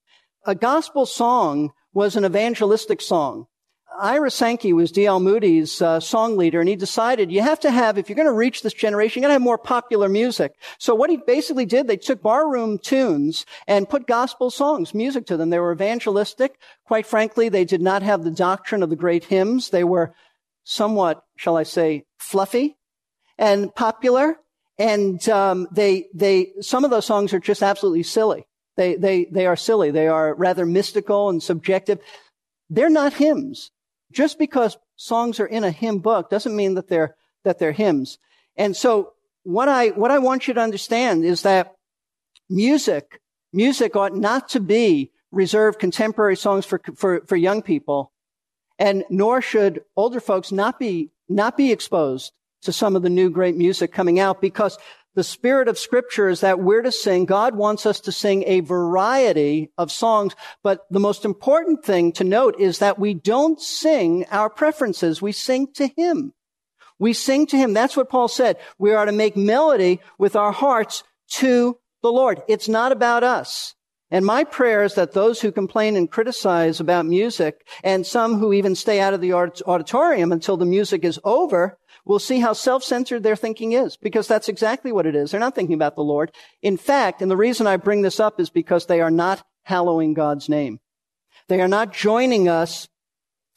A 0.44 0.54
gospel 0.54 1.06
song 1.06 1.72
was 1.94 2.16
an 2.16 2.24
evangelistic 2.24 3.00
song. 3.00 3.46
Ira 4.00 4.30
Sankey 4.30 4.72
was 4.72 4.92
D.L. 4.92 5.20
Moody's 5.20 5.80
uh, 5.80 6.00
song 6.00 6.36
leader, 6.36 6.60
and 6.60 6.68
he 6.68 6.76
decided 6.76 7.30
you 7.30 7.42
have 7.42 7.60
to 7.60 7.70
have, 7.70 7.98
if 7.98 8.08
you're 8.08 8.16
going 8.16 8.26
to 8.26 8.32
reach 8.32 8.62
this 8.62 8.72
generation, 8.72 9.20
you're 9.22 9.28
going 9.28 9.30
to 9.30 9.40
have 9.40 9.42
more 9.42 9.58
popular 9.58 10.08
music. 10.08 10.54
So 10.78 10.94
what 10.94 11.10
he 11.10 11.16
basically 11.16 11.66
did, 11.66 11.86
they 11.86 11.96
took 11.96 12.22
barroom 12.22 12.78
tunes 12.78 13.46
and 13.66 13.88
put 13.88 14.06
gospel 14.06 14.50
songs, 14.50 14.94
music 14.94 15.26
to 15.26 15.36
them. 15.36 15.50
They 15.50 15.58
were 15.58 15.72
evangelistic. 15.72 16.58
Quite 16.86 17.06
frankly, 17.06 17.48
they 17.48 17.64
did 17.64 17.82
not 17.82 18.02
have 18.02 18.24
the 18.24 18.30
doctrine 18.30 18.82
of 18.82 18.90
the 18.90 18.96
great 18.96 19.24
hymns. 19.24 19.70
They 19.70 19.84
were 19.84 20.14
somewhat, 20.64 21.22
shall 21.36 21.56
I 21.56 21.62
say, 21.62 22.04
fluffy 22.18 22.76
and 23.38 23.74
popular. 23.74 24.36
And 24.78 25.26
um, 25.28 25.68
they, 25.72 26.06
they, 26.14 26.52
some 26.60 26.84
of 26.84 26.90
those 26.90 27.06
songs 27.06 27.32
are 27.32 27.40
just 27.40 27.62
absolutely 27.62 28.02
silly. 28.02 28.46
They, 28.76 28.96
they, 28.96 29.24
they 29.24 29.46
are 29.46 29.56
silly. 29.56 29.90
They 29.90 30.08
are 30.08 30.34
rather 30.34 30.66
mystical 30.66 31.30
and 31.30 31.42
subjective. 31.42 31.98
They're 32.68 32.90
not 32.90 33.14
hymns. 33.14 33.70
Just 34.12 34.38
because 34.38 34.76
songs 34.96 35.40
are 35.40 35.46
in 35.46 35.64
a 35.64 35.70
hymn 35.70 35.98
book 35.98 36.30
doesn't 36.30 36.56
mean 36.56 36.74
that 36.74 36.88
they're, 36.88 37.16
that 37.44 37.58
they're 37.58 37.72
hymns. 37.72 38.18
And 38.56 38.76
so 38.76 39.12
what 39.42 39.68
I, 39.68 39.88
what 39.88 40.10
I 40.10 40.18
want 40.18 40.48
you 40.48 40.54
to 40.54 40.60
understand 40.60 41.24
is 41.24 41.42
that 41.42 41.74
music, 42.48 43.20
music 43.52 43.96
ought 43.96 44.16
not 44.16 44.48
to 44.50 44.60
be 44.60 45.10
reserved 45.30 45.78
contemporary 45.78 46.36
songs 46.36 46.64
for, 46.64 46.80
for, 46.94 47.20
for 47.26 47.36
young 47.36 47.62
people. 47.62 48.12
And 48.78 49.04
nor 49.10 49.40
should 49.40 49.84
older 49.96 50.20
folks 50.20 50.52
not 50.52 50.78
be, 50.78 51.10
not 51.28 51.56
be 51.56 51.72
exposed 51.72 52.32
to 52.62 52.72
some 52.72 52.96
of 52.96 53.02
the 53.02 53.10
new 53.10 53.30
great 53.30 53.56
music 53.56 53.92
coming 53.92 54.18
out 54.18 54.40
because 54.40 54.78
the 55.16 55.24
spirit 55.24 55.66
of 55.66 55.78
scripture 55.78 56.28
is 56.28 56.42
that 56.42 56.60
we're 56.60 56.82
to 56.82 56.92
sing. 56.92 57.24
God 57.24 57.56
wants 57.56 57.86
us 57.86 58.00
to 58.00 58.12
sing 58.12 58.44
a 58.46 58.60
variety 58.60 59.72
of 59.78 59.90
songs. 59.90 60.36
But 60.62 60.82
the 60.90 61.00
most 61.00 61.24
important 61.24 61.82
thing 61.82 62.12
to 62.12 62.24
note 62.24 62.60
is 62.60 62.78
that 62.78 62.98
we 62.98 63.14
don't 63.14 63.60
sing 63.60 64.26
our 64.30 64.50
preferences. 64.50 65.22
We 65.22 65.32
sing 65.32 65.72
to 65.74 65.88
Him. 65.88 66.34
We 66.98 67.14
sing 67.14 67.46
to 67.46 67.56
Him. 67.56 67.72
That's 67.72 67.96
what 67.96 68.10
Paul 68.10 68.28
said. 68.28 68.58
We 68.78 68.92
are 68.92 69.06
to 69.06 69.12
make 69.12 69.38
melody 69.38 70.00
with 70.18 70.36
our 70.36 70.52
hearts 70.52 71.02
to 71.30 71.78
the 72.02 72.12
Lord. 72.12 72.42
It's 72.46 72.68
not 72.68 72.92
about 72.92 73.24
us. 73.24 73.74
And 74.10 74.24
my 74.24 74.44
prayer 74.44 74.84
is 74.84 74.94
that 74.94 75.12
those 75.12 75.40
who 75.40 75.50
complain 75.50 75.96
and 75.96 76.10
criticize 76.10 76.78
about 76.78 77.06
music 77.06 77.66
and 77.82 78.06
some 78.06 78.38
who 78.38 78.52
even 78.52 78.74
stay 78.74 79.00
out 79.00 79.14
of 79.14 79.20
the 79.20 79.32
auditorium 79.32 80.30
until 80.30 80.56
the 80.56 80.66
music 80.66 81.04
is 81.04 81.18
over 81.24 81.78
we'll 82.06 82.18
see 82.18 82.40
how 82.40 82.54
self-centered 82.54 83.22
their 83.22 83.36
thinking 83.36 83.72
is 83.72 83.96
because 83.96 84.26
that's 84.26 84.48
exactly 84.48 84.92
what 84.92 85.06
it 85.06 85.14
is. 85.14 85.30
They're 85.30 85.40
not 85.40 85.54
thinking 85.54 85.74
about 85.74 85.96
the 85.96 86.02
Lord. 86.02 86.32
In 86.62 86.78
fact, 86.78 87.20
and 87.20 87.30
the 87.30 87.36
reason 87.36 87.66
I 87.66 87.76
bring 87.76 88.00
this 88.00 88.20
up 88.20 88.40
is 88.40 88.48
because 88.48 88.86
they 88.86 89.00
are 89.00 89.10
not 89.10 89.44
hallowing 89.64 90.14
God's 90.14 90.48
name. 90.48 90.80
They 91.48 91.60
are 91.60 91.68
not 91.68 91.92
joining 91.92 92.48
us 92.48 92.88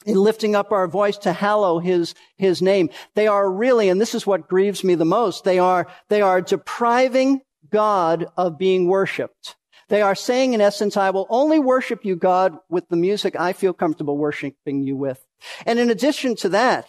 in 0.04 0.16
lifting 0.16 0.54
up 0.54 0.72
our 0.72 0.88
voice 0.88 1.16
to 1.18 1.32
hallow 1.32 1.78
his, 1.78 2.14
his 2.36 2.60
name. 2.60 2.90
They 3.14 3.26
are 3.26 3.50
really, 3.50 3.88
and 3.88 4.00
this 4.00 4.14
is 4.14 4.26
what 4.26 4.48
grieves 4.48 4.82
me 4.82 4.94
the 4.94 5.04
most, 5.04 5.44
they 5.44 5.58
are, 5.58 5.86
they 6.08 6.22
are 6.22 6.40
depriving 6.40 7.40
God 7.70 8.26
of 8.36 8.58
being 8.58 8.86
worshiped. 8.86 9.56
They 9.88 10.02
are 10.02 10.14
saying 10.14 10.54
in 10.54 10.60
essence, 10.60 10.96
I 10.96 11.10
will 11.10 11.26
only 11.28 11.58
worship 11.58 12.04
you, 12.04 12.16
God, 12.16 12.56
with 12.68 12.88
the 12.88 12.96
music 12.96 13.34
I 13.38 13.52
feel 13.52 13.72
comfortable 13.72 14.16
worshiping 14.16 14.82
you 14.82 14.96
with. 14.96 15.24
And 15.66 15.78
in 15.78 15.90
addition 15.90 16.36
to 16.36 16.48
that, 16.50 16.86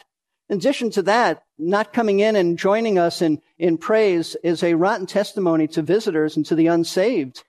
in 0.51 0.57
addition 0.57 0.89
to 0.91 1.01
that, 1.03 1.43
not 1.57 1.93
coming 1.93 2.19
in 2.19 2.35
and 2.35 2.59
joining 2.59 2.99
us 2.99 3.21
in, 3.21 3.41
in 3.57 3.77
praise 3.77 4.35
is 4.43 4.63
a 4.63 4.73
rotten 4.73 5.05
testimony 5.05 5.65
to 5.69 5.81
visitors 5.81 6.35
and 6.35 6.45
to 6.47 6.55
the 6.55 6.67
unsaved 6.67 7.45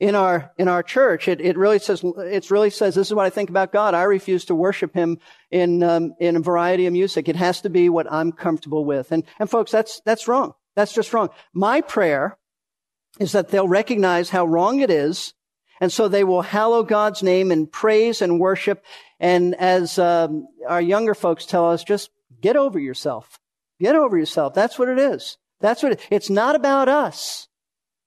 in 0.00 0.14
our 0.14 0.52
in 0.56 0.66
our 0.66 0.82
church. 0.82 1.28
It, 1.28 1.42
it 1.42 1.58
really 1.58 1.78
says 1.78 2.02
it 2.02 2.50
really 2.50 2.70
says 2.70 2.94
this 2.94 3.08
is 3.08 3.14
what 3.14 3.26
I 3.26 3.30
think 3.30 3.50
about 3.50 3.74
God. 3.74 3.92
I 3.92 4.04
refuse 4.04 4.46
to 4.46 4.54
worship 4.54 4.94
Him 4.94 5.18
in 5.50 5.82
um, 5.82 6.14
in 6.18 6.36
a 6.36 6.40
variety 6.40 6.86
of 6.86 6.94
music. 6.94 7.28
It 7.28 7.36
has 7.36 7.60
to 7.60 7.68
be 7.68 7.90
what 7.90 8.10
I'm 8.10 8.32
comfortable 8.32 8.86
with. 8.86 9.12
And 9.12 9.24
and 9.38 9.50
folks, 9.50 9.70
that's 9.70 10.00
that's 10.06 10.26
wrong. 10.26 10.54
That's 10.76 10.94
just 10.94 11.12
wrong. 11.12 11.28
My 11.52 11.82
prayer 11.82 12.38
is 13.20 13.32
that 13.32 13.50
they'll 13.50 13.68
recognize 13.68 14.30
how 14.30 14.46
wrong 14.46 14.80
it 14.80 14.90
is, 14.90 15.34
and 15.78 15.92
so 15.92 16.08
they 16.08 16.24
will 16.24 16.40
hallow 16.40 16.82
God's 16.82 17.22
name 17.22 17.52
in 17.52 17.66
praise 17.66 18.22
and 18.22 18.40
worship. 18.40 18.82
And 19.20 19.54
as 19.56 19.98
um, 19.98 20.48
our 20.66 20.80
younger 20.80 21.14
folks 21.14 21.44
tell 21.44 21.70
us, 21.70 21.84
just 21.84 22.10
Get 22.46 22.54
over 22.54 22.78
yourself. 22.78 23.40
Get 23.80 23.96
over 23.96 24.16
yourself. 24.16 24.54
That's 24.54 24.78
what 24.78 24.88
it 24.88 25.00
is. 25.00 25.36
That's 25.58 25.82
what 25.82 25.90
it, 25.90 26.00
it's 26.12 26.30
not 26.30 26.54
about 26.54 26.88
us. 26.88 27.48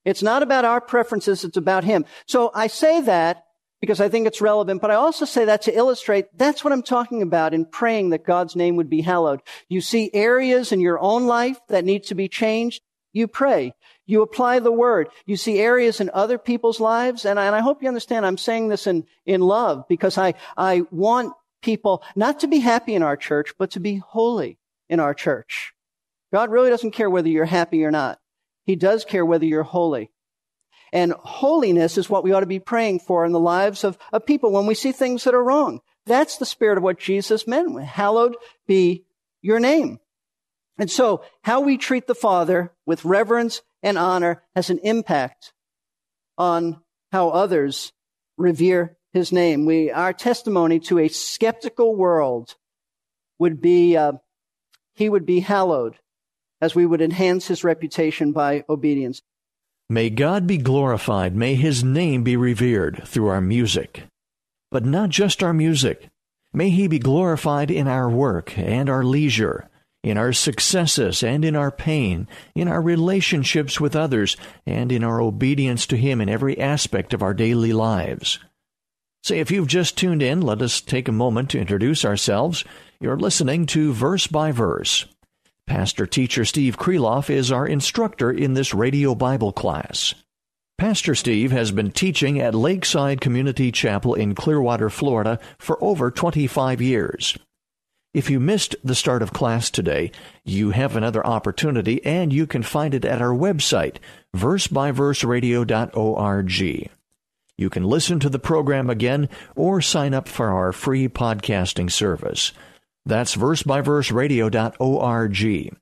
It's 0.05 0.24
not 0.24 0.43
about 0.43 0.63
our 0.63 0.79
preferences. 0.79 1.43
It's 1.43 1.58
about 1.58 1.84
Him. 1.84 2.05
So 2.25 2.50
I 2.55 2.67
say 2.67 3.01
that 3.01 3.43
because 3.81 4.00
I 4.00 4.08
think 4.08 4.27
it's 4.27 4.39
relevant, 4.39 4.79
but 4.79 4.91
I 4.91 4.93
also 4.93 5.25
say 5.25 5.43
that 5.43 5.63
to 5.63 5.75
illustrate 5.75 6.27
that's 6.38 6.63
what 6.63 6.72
I'm 6.72 6.84
talking 6.84 7.22
about 7.22 7.53
in 7.53 7.65
praying 7.65 8.12
that 8.12 8.24
God's 8.24 8.55
name 8.55 8.77
would 8.77 8.89
be 8.89 9.01
hallowed. 9.01 9.41
You 9.67 9.81
see 9.81 10.10
areas 10.13 10.72
in 10.72 10.79
your 10.79 11.01
own 11.01 11.27
life 11.27 11.60
that 11.67 11.84
need 11.84 12.03
to 12.03 12.15
be 12.15 12.29
changed. 12.29 12.81
You 13.12 13.27
pray. 13.27 13.74
You 14.05 14.22
apply 14.22 14.60
the 14.60 14.72
word. 14.72 15.10
You 15.25 15.36
see 15.36 15.60
areas 15.60 16.00
in 16.00 16.12
other 16.13 16.38
people's 16.38 16.79
lives. 16.79 17.25
And 17.25 17.38
I, 17.38 17.48
and 17.48 17.55
I 17.58 17.60
hope 17.60 17.81
you 17.81 17.89
understand 17.89 18.25
I'm 18.25 18.38
saying 18.38 18.69
this 18.69 18.88
in, 18.88 19.05
in 19.25 19.41
love 19.41 19.84
because 19.89 20.17
I, 20.17 20.36
I 20.55 20.84
want 20.91 21.34
people 21.62 22.04
not 22.16 22.39
to 22.42 22.48
be 22.48 22.60
happy 22.60 22.96
in 22.96 23.04
our 23.04 23.18
church, 23.18 23.54
but 23.58 23.72
to 23.72 23.80
be 23.80 23.98
holy 23.98 24.58
in 24.89 25.00
our 25.00 25.13
church. 25.13 25.74
God 26.32 26.51
really 26.51 26.70
doesn't 26.70 26.92
care 26.92 27.10
whether 27.10 27.30
you're 27.30 27.46
happy 27.46 27.84
or 27.84 27.92
not. 27.92 28.20
He 28.66 28.75
does 28.75 29.06
care 29.06 29.25
whether 29.25 29.46
you're 29.46 29.63
holy. 29.63 30.12
And 30.92 31.13
holiness 31.13 31.98
is 31.98 32.10
what 32.10 32.24
we 32.24 32.32
ought 32.32 32.39
to 32.42 32.46
be 32.46 32.60
praying 32.60 33.00
for 33.00 33.25
in 33.25 33.32
the 33.32 33.39
lives 33.39 33.84
of, 33.84 33.98
of 34.12 34.25
people 34.25 34.51
when 34.51 34.66
we 34.66 34.75
see 34.75 34.92
things 34.92 35.24
that 35.24 35.34
are 35.34 35.44
wrong. 35.44 35.82
That's 36.06 36.38
the 36.38 36.46
spirit 36.46 36.78
of 36.78 36.84
what 36.84 37.00
Jesus 37.00 37.48
meant. 37.48 37.80
Hallowed 37.82 38.36
be 38.68 39.06
your 39.42 39.60
name. 39.60 40.00
And 40.78 40.89
so 40.89 41.24
how 41.44 41.62
we 41.62 41.78
treat 41.78 42.08
the 42.08 42.16
Father 42.16 42.72
with 42.86 43.06
reverence 43.06 43.62
and 43.84 43.98
honor 43.98 44.44
has 44.56 44.70
an 44.70 44.80
impact 44.80 45.54
on 46.38 46.82
how 47.12 47.30
others 47.30 47.92
revere 48.38 48.98
his 49.13 49.32
name. 49.32 49.66
We, 49.66 49.92
our 49.92 50.13
testimony 50.13 50.80
to 50.82 51.00
a 51.00 51.08
skeptical 51.08 51.96
world 51.96 52.56
would 53.39 53.62
be, 53.62 53.96
uh, 53.98 54.13
he 54.94 55.10
would 55.10 55.25
be 55.25 55.39
hallowed 55.39 55.98
as 56.62 56.75
we 56.75 56.86
would 56.86 57.01
enhance 57.01 57.48
his 57.48 57.63
reputation 57.63 58.32
by 58.32 58.66
obedience. 58.70 59.22
May 59.89 60.10
God 60.10 60.46
be 60.46 60.58
glorified. 60.58 61.36
May 61.36 61.56
his 61.56 61.84
name 61.84 62.24
be 62.24 62.36
revered 62.36 63.04
through 63.08 63.28
our 63.28 63.42
music. 63.42 64.04
But 64.70 64.86
not 64.86 65.10
just 65.10 65.42
our 65.42 65.54
music. 65.54 66.10
May 66.54 66.70
he 66.70 66.88
be 66.88 67.00
glorified 67.00 67.72
in 67.72 67.88
our 67.88 68.10
work 68.10 68.58
and 68.58 68.89
our 68.89 69.04
leisure, 69.04 69.70
in 70.04 70.18
our 70.18 70.34
successes 70.34 71.24
and 71.24 71.44
in 71.44 71.56
our 71.56 71.72
pain, 71.72 72.28
in 72.56 72.68
our 72.68 72.82
relationships 72.82 73.80
with 73.80 73.96
others, 73.96 74.38
and 74.66 74.92
in 74.92 75.04
our 75.04 75.22
obedience 75.22 75.86
to 75.88 75.98
Him 75.98 76.22
in 76.22 76.30
every 76.30 76.60
aspect 76.60 77.13
of 77.13 77.22
our 77.22 77.34
daily 77.34 77.74
lives. 77.74 78.39
Say, 79.24 79.40
if 79.40 79.52
you've 79.52 79.68
just 79.68 79.98
tuned 79.98 80.24
in, 80.24 80.42
let 80.42 80.62
us 80.62 80.82
take 80.82 81.08
a 81.08 81.14
moment 81.14 81.52
to 81.52 81.60
introduce 81.60 82.06
ourselves. 82.06 82.64
You're 83.00 83.18
listening 83.18 83.66
to 83.68 83.94
Verse 83.94 84.28
by 84.28 84.52
Verse. 84.52 85.06
Pastor 85.68 86.08
teacher 86.08 86.46
Steve 86.46 86.78
Kreloff 86.78 87.30
is 87.30 87.52
our 87.52 87.68
instructor 87.68 88.32
in 88.32 88.56
this 88.56 88.74
radio 88.74 89.14
Bible 89.14 89.52
class. 89.52 90.16
Pastor 90.80 91.14
Steve 91.14 91.52
has 91.52 91.72
been 91.72 91.92
teaching 91.92 92.40
at 92.40 92.56
Lakeside 92.56 93.22
Community 93.22 93.72
Chapel 93.72 94.16
in 94.16 94.34
Clearwater, 94.34 94.90
Florida 94.90 95.38
for 95.58 95.78
over 95.84 96.10
25 96.10 96.82
years. 96.82 97.38
If 98.14 98.30
you 98.30 98.40
missed 98.40 98.76
the 98.84 98.96
start 98.96 99.22
of 99.22 99.34
class 99.34 99.70
today, 99.70 100.12
you 100.44 100.72
have 100.72 100.96
another 100.96 101.28
opportunity 101.28 102.04
and 102.04 102.34
you 102.34 102.48
can 102.48 102.64
find 102.64 102.96
it 102.96 103.06
at 103.06 103.22
our 103.22 103.36
website, 103.36 103.98
versebyverseradio.org. 104.36 106.90
You 107.60 107.70
can 107.70 107.84
listen 107.84 108.20
to 108.22 108.30
the 108.30 108.39
program 108.39 108.89
again 108.89 109.28
or 109.54 109.82
sign 109.82 110.13
up 110.13 110.30
for 110.30 110.50
our 110.50 110.72
free 110.72 111.10
podcasting 111.10 111.92
service. 111.92 112.54
That's 113.06 113.36
versebyverseradio.org. 113.36 115.78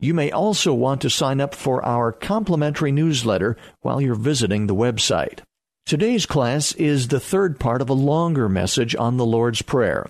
You 0.00 0.14
may 0.14 0.30
also 0.30 0.72
want 0.72 1.02
to 1.02 1.10
sign 1.10 1.42
up 1.42 1.54
for 1.54 1.84
our 1.84 2.10
complimentary 2.10 2.90
newsletter 2.90 3.58
while 3.82 4.00
you're 4.00 4.14
visiting 4.14 4.66
the 4.66 4.74
website. 4.74 5.40
Today's 5.84 6.24
class 6.24 6.72
is 6.76 7.08
the 7.08 7.20
third 7.20 7.60
part 7.60 7.82
of 7.82 7.90
a 7.90 7.94
longer 7.94 8.48
message 8.48 8.96
on 8.96 9.18
the 9.18 9.26
Lord's 9.26 9.60
Prayer. 9.60 10.06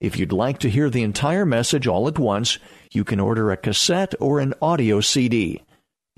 If 0.00 0.18
you'd 0.18 0.32
like 0.32 0.58
to 0.60 0.68
hear 0.68 0.90
the 0.90 1.04
entire 1.04 1.46
message 1.46 1.86
all 1.86 2.08
at 2.08 2.18
once, 2.18 2.58
you 2.90 3.04
can 3.04 3.20
order 3.20 3.52
a 3.52 3.56
cassette 3.56 4.16
or 4.18 4.40
an 4.40 4.54
audio 4.60 5.00
CD. 5.00 5.62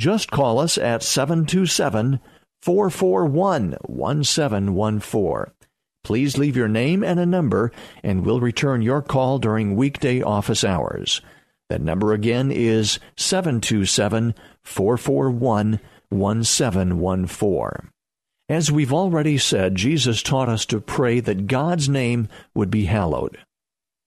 Just 0.01 0.31
call 0.31 0.59
us 0.59 0.79
at 0.79 1.03
727 1.03 2.19
441 2.63 3.77
1714. 3.87 5.53
Please 6.05 6.39
leave 6.39 6.57
your 6.57 6.69
name 6.69 7.05
and 7.05 7.21
a 7.21 7.27
number, 7.27 7.73
and 8.03 8.25
we'll 8.25 8.41
return 8.41 8.83
your 8.83 9.03
call 9.03 9.39
during 9.39 9.77
weekday 9.77 10.23
office 10.23 10.65
hours. 10.65 11.21
That 11.69 11.81
number 11.81 12.13
again 12.13 12.51
is 12.53 12.99
727 13.17 14.35
441 14.63 15.81
1714. 16.09 17.91
As 18.49 18.71
we've 18.71 18.93
already 18.93 19.39
said, 19.39 19.77
Jesus 19.77 20.23
taught 20.23 20.49
us 20.49 20.67
to 20.67 20.81
pray 20.81 21.21
that 21.21 21.47
God's 21.47 21.89
name 21.89 22.29
would 22.55 22.71
be 22.71 22.85
hallowed. 22.85 23.39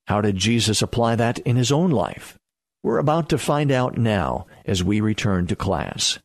How 0.07 0.21
did 0.21 0.37
Jesus 0.37 0.81
apply 0.81 1.15
that 1.15 1.39
in 1.39 1.55
his 1.55 1.71
own 1.71 1.89
life? 1.89 2.37
We're 2.83 2.99
about 2.99 3.29
to 3.29 3.37
find 3.37 3.71
out 3.71 3.97
now 3.97 4.45
as 4.65 4.83
we 4.83 5.01
return 5.01 5.47
to 5.47 5.55
class. 5.55 6.19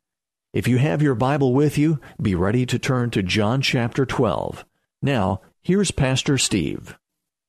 If 0.52 0.66
you 0.66 0.78
have 0.78 1.00
your 1.00 1.14
Bible 1.14 1.54
with 1.54 1.78
you, 1.78 2.00
be 2.20 2.34
ready 2.34 2.66
to 2.66 2.78
turn 2.78 3.10
to 3.10 3.22
John 3.22 3.60
chapter 3.60 4.04
12. 4.04 4.64
Now, 5.00 5.42
here's 5.62 5.92
Pastor 5.92 6.38
Steve. 6.38 6.98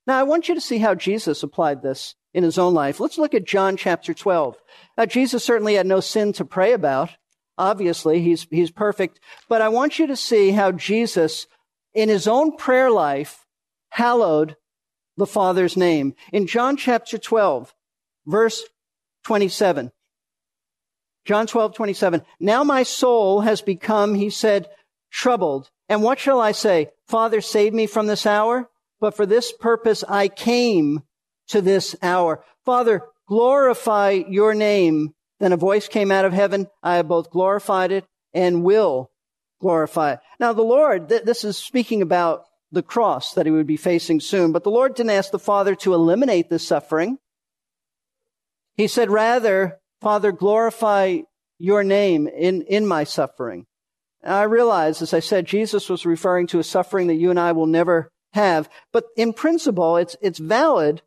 Now, 0.06 0.20
I 0.20 0.24
want 0.24 0.48
you 0.48 0.54
to 0.54 0.62
see 0.62 0.78
how 0.78 0.94
Jesus 0.94 1.42
applied 1.42 1.82
this 1.82 2.14
in 2.32 2.44
his 2.44 2.60
own 2.60 2.76
life. 2.76 3.00
Let's 3.00 3.18
look 3.18 3.34
at 3.34 3.44
John 3.44 3.76
chapter 3.76 4.14
12. 4.14 4.56
Now, 5.00 5.06
Jesus 5.08 5.44
certainly 5.44 5.74
had 5.74 5.88
no 5.88 6.00
sin 6.00 6.32
to 6.34 6.46
pray 6.46 6.74
about. 6.74 7.10
Obviously, 7.58 8.22
he's, 8.22 8.46
he's 8.52 8.70
perfect. 8.70 9.20
But 9.50 9.64
I 9.64 9.70
want 9.70 9.98
you 9.98 10.06
to 10.06 10.16
see 10.16 10.52
how 10.52 10.72
Jesus, 10.72 11.48
in 11.96 12.08
his 12.08 12.28
own 12.28 12.56
prayer 12.56 12.92
life, 12.92 13.48
hallowed 13.90 14.58
the 15.18 15.26
Father's 15.26 15.76
name. 15.76 16.14
In 16.32 16.46
John 16.46 16.78
chapter 16.78 17.18
12, 17.18 17.74
verse 18.28 18.62
27. 19.24 19.92
John 21.26 21.48
12, 21.48 21.76
27. 21.76 22.24
Now 22.40 22.64
my 22.64 22.84
soul 22.84 23.42
has 23.42 23.62
become, 23.62 24.16
he 24.16 24.30
said, 24.30 24.68
troubled. 25.12 25.70
And 25.88 26.02
what 26.04 26.20
shall 26.20 26.40
I 26.40 26.52
say? 26.52 26.90
Father, 27.08 27.42
save 27.42 27.74
me 27.74 27.86
from 27.86 28.08
this 28.08 28.26
hour. 28.26 28.70
But 29.00 29.16
for 29.16 29.26
this 29.26 29.52
purpose 29.52 30.04
I 30.08 30.28
came 30.28 31.04
to 31.50 31.62
this 31.62 31.96
hour. 32.02 32.44
Father, 32.66 33.04
glorify 33.28 34.22
your 34.30 34.54
name. 34.54 35.14
Then 35.40 35.54
a 35.54 35.58
voice 35.58 35.88
came 35.88 36.12
out 36.12 36.26
of 36.26 36.34
heaven. 36.34 36.68
I 36.82 36.96
have 36.96 37.08
both 37.08 37.32
glorified 37.32 37.92
it 37.92 38.06
and 38.34 38.64
will 38.64 39.12
glorify 39.60 40.14
it. 40.14 40.20
Now 40.40 40.54
the 40.54 40.62
Lord, 40.62 41.10
th- 41.10 41.24
this 41.24 41.44
is 41.44 41.58
speaking 41.58 42.02
about 42.02 42.46
the 42.72 42.84
cross 42.84 43.34
that 43.34 43.46
he 43.46 43.52
would 43.52 43.68
be 43.68 43.78
facing 43.78 44.20
soon. 44.22 44.52
But 44.52 44.64
the 44.64 44.72
Lord 44.72 44.96
didn't 44.96 45.10
ask 45.12 45.32
the 45.32 45.40
Father 45.40 45.76
to 45.76 45.94
eliminate 45.94 46.50
the 46.50 46.60
suffering. 46.60 47.18
He 48.76 48.88
said, 48.88 49.10
rather, 49.10 49.81
Father, 50.02 50.32
glorify 50.32 51.20
your 51.60 51.84
name 51.84 52.28
in, 52.28 52.64
in 52.64 52.88
my 52.88 53.04
suffering. 53.04 53.68
And 54.24 54.34
I 54.34 54.44
realize, 54.44 55.02
as 55.02 55.14
I 55.14 55.20
said, 55.20 55.46
Jesus 55.46 55.90
was 55.90 56.06
referring 56.06 56.48
to 56.48 56.60
a 56.60 56.64
suffering 56.64 57.08
that 57.08 57.16
you 57.16 57.30
and 57.30 57.40
I 57.40 57.52
will 57.52 57.68
never 57.68 58.12
have. 58.34 58.70
But 58.92 59.06
in 59.16 59.34
principle, 59.34 59.98
it's, 59.98 60.16
it's 60.22 60.40
valid 60.40 61.02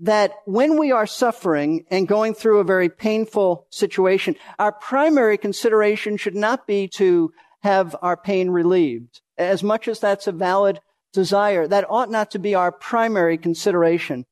that 0.00 0.32
when 0.44 0.78
we 0.78 0.90
are 0.90 1.06
suffering 1.06 1.84
and 1.88 2.08
going 2.08 2.34
through 2.34 2.58
a 2.58 2.64
very 2.64 2.88
painful 2.88 3.66
situation, 3.70 4.34
our 4.58 4.72
primary 4.72 5.38
consideration 5.38 6.16
should 6.16 6.34
not 6.34 6.66
be 6.66 6.88
to 6.88 7.32
have 7.62 7.94
our 8.02 8.16
pain 8.16 8.50
relieved. 8.50 9.20
As 9.38 9.62
much 9.62 9.86
as 9.86 10.00
that's 10.00 10.26
a 10.26 10.32
valid 10.32 10.80
desire, 11.12 11.68
that 11.68 11.88
ought 11.88 12.10
not 12.10 12.32
to 12.32 12.40
be 12.40 12.56
our 12.56 12.72
primary 12.72 13.38
consideration. 13.38 14.24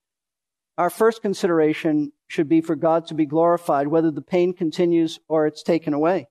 Our 0.80 0.88
first 0.88 1.20
consideration 1.20 2.10
should 2.26 2.48
be 2.48 2.62
for 2.62 2.74
God 2.74 3.08
to 3.08 3.14
be 3.14 3.26
glorified, 3.26 3.88
whether 3.88 4.10
the 4.10 4.22
pain 4.22 4.54
continues 4.54 5.20
or 5.28 5.46
it's 5.46 5.62
taken 5.62 5.92
away. 5.92 6.26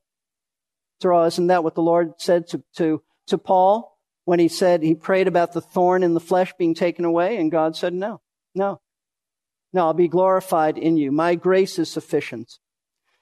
After 0.97 1.13
all, 1.13 1.25
isn't 1.25 1.45
that 1.47 1.63
what 1.63 1.75
the 1.75 1.83
Lord 1.83 2.13
said 2.17 2.47
to, 2.47 2.63
to, 2.77 3.03
to 3.27 3.37
Paul 3.37 3.95
when 4.25 4.39
he 4.39 4.47
said 4.47 4.81
he 4.81 4.95
prayed 4.95 5.27
about 5.27 5.53
the 5.53 5.61
thorn 5.61 6.01
in 6.01 6.15
the 6.15 6.19
flesh 6.19 6.51
being 6.57 6.73
taken 6.73 7.05
away? 7.05 7.37
And 7.37 7.51
God 7.51 7.75
said, 7.75 7.93
no, 7.93 8.21
no. 8.55 8.81
No, 9.71 9.85
I'll 9.85 9.93
be 9.93 10.07
glorified 10.07 10.79
in 10.79 10.97
you. 10.97 11.11
My 11.11 11.35
grace 11.35 11.77
is 11.77 11.91
sufficient. 11.91 12.57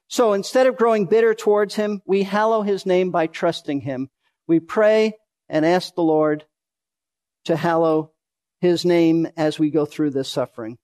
So 0.08 0.32
instead 0.32 0.66
of 0.66 0.78
growing 0.78 1.08
bitter 1.08 1.34
towards 1.34 1.76
him, 1.76 2.02
we 2.06 2.24
hallow 2.24 2.62
his 2.62 2.86
name 2.86 3.12
by 3.12 3.28
trusting 3.28 3.82
him. 3.82 4.10
We 4.48 4.62
pray 4.62 5.18
and 5.50 5.66
ask 5.66 5.94
the 5.94 6.04
Lord 6.04 6.46
to 7.44 7.58
hallow 7.58 8.14
his 8.62 8.86
name 8.86 9.28
as 9.36 9.60
we 9.60 9.72
go 9.72 9.84
through 9.84 10.12
this 10.12 10.30
suffering. 10.30 10.78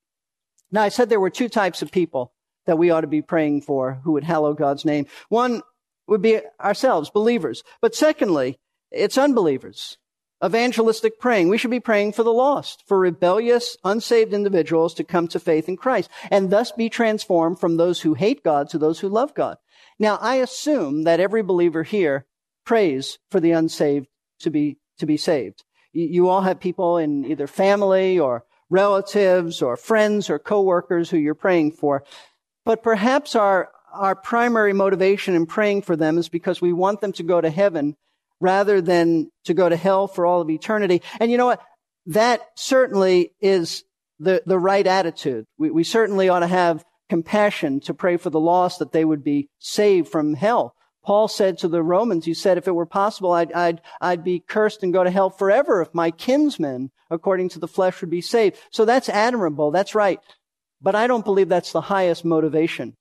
Now, 0.73 0.81
I 0.81 0.89
said 0.89 1.07
there 1.07 1.19
were 1.19 1.29
two 1.29 1.47
types 1.47 1.81
of 1.81 1.91
people 1.91 2.33
that 2.65 2.77
we 2.77 2.89
ought 2.89 3.01
to 3.01 3.07
be 3.07 3.21
praying 3.21 3.61
for 3.61 4.01
who 4.03 4.11
would 4.13 4.25
hallow 4.25 4.53
God's 4.53 4.83
name. 4.83 5.05
One 5.29 5.61
would 6.07 6.21
be 6.21 6.41
ourselves, 6.59 7.09
believers. 7.09 7.63
But 7.81 7.95
secondly, 7.95 8.59
it's 8.91 9.17
unbelievers 9.17 9.97
evangelistic 10.43 11.19
praying. 11.19 11.47
We 11.47 11.57
should 11.57 11.71
be 11.71 11.79
praying 11.79 12.11
for 12.11 12.23
the 12.23 12.33
lost, 12.33 12.83
for 12.85 12.99
rebellious, 12.99 13.77
unsaved 13.83 14.33
individuals 14.33 14.93
to 14.95 15.03
come 15.03 15.27
to 15.29 15.39
faith 15.39 15.69
in 15.69 15.77
Christ 15.77 16.09
and 16.29 16.49
thus 16.49 16.71
be 16.71 16.89
transformed 16.89 17.59
from 17.59 17.77
those 17.77 18.01
who 18.01 18.13
hate 18.13 18.43
God 18.43 18.69
to 18.69 18.77
those 18.77 18.99
who 18.99 19.09
love 19.09 19.33
God. 19.33 19.57
Now, 19.99 20.17
I 20.19 20.35
assume 20.35 21.03
that 21.03 21.19
every 21.19 21.43
believer 21.43 21.83
here 21.83 22.25
prays 22.65 23.19
for 23.31 23.39
the 23.39 23.51
unsaved 23.51 24.07
to 24.39 24.49
be, 24.49 24.77
to 24.97 25.05
be 25.05 25.17
saved. 25.17 25.63
You, 25.93 26.27
all 26.27 26.41
have 26.41 26.59
people 26.59 26.97
in 26.97 27.23
either 27.25 27.45
family 27.45 28.19
or 28.19 28.43
relatives 28.73 29.61
or 29.61 29.77
friends 29.77 30.29
or 30.29 30.39
coworkers 30.39 31.09
who 31.09 31.17
you're 31.17 31.35
praying 31.35 31.71
for. 31.71 32.03
But 32.65 32.81
perhaps 32.81 33.35
our, 33.35 33.69
our 33.93 34.15
primary 34.15 34.73
motivation 34.73 35.35
in 35.35 35.45
praying 35.45 35.83
for 35.83 35.95
them 35.95 36.17
is 36.17 36.27
because 36.27 36.59
we 36.59 36.73
want 36.73 36.99
them 36.99 37.11
to 37.13 37.23
go 37.23 37.39
to 37.39 37.51
heaven 37.51 37.95
rather 38.41 38.81
than 38.81 39.29
to 39.45 39.53
go 39.53 39.69
to 39.69 39.75
hell 39.75 40.07
for 40.07 40.25
all 40.25 40.41
of 40.41 40.49
eternity. 40.49 41.03
And 41.19 41.31
you 41.31 41.37
know 41.37 41.45
what? 41.45 41.61
That 42.07 42.41
certainly 42.55 43.33
is 43.39 43.83
the, 44.19 44.41
the 44.45 44.59
right 44.59 44.85
attitude. 44.85 45.45
We, 45.57 45.69
we 45.69 45.83
certainly 45.83 46.27
ought 46.29 46.39
to 46.39 46.47
have 46.47 46.83
compassion 47.09 47.79
to 47.81 47.93
pray 47.93 48.17
for 48.17 48.31
the 48.31 48.39
lost 48.39 48.79
that 48.79 48.91
they 48.91 49.05
would 49.05 49.23
be 49.23 49.49
saved 49.59 50.07
from 50.07 50.33
hell. 50.33 50.73
Paul 51.03 51.27
said 51.27 51.57
to 51.59 51.67
the 51.67 51.83
Romans, 51.83 52.25
he 52.25 52.33
said, 52.33 52.57
if 52.57 52.67
it 52.67 52.75
were 52.75 52.85
possible, 52.85 53.33
I'd, 53.33 53.51
I'd, 53.51 53.81
I'd 53.99 54.23
be 54.23 54.39
cursed 54.39 54.83
and 54.83 54.93
go 54.93 55.03
to 55.03 55.11
hell 55.11 55.29
forever 55.29 55.81
if 55.81 55.93
my 55.93 56.11
kinsmen, 56.11 56.91
according 57.09 57.49
to 57.49 57.59
the 57.59 57.67
flesh, 57.67 57.99
would 58.01 58.09
be 58.09 58.21
saved. 58.21 58.57
So 58.71 58.85
that's 58.85 59.09
admirable. 59.09 59.71
That's 59.71 59.95
right. 59.95 60.19
But 60.81 60.95
I 60.95 61.07
don't 61.07 61.25
believe 61.25 61.49
that's 61.49 61.73
the 61.73 61.81
highest 61.81 62.23
motivation 62.23 62.95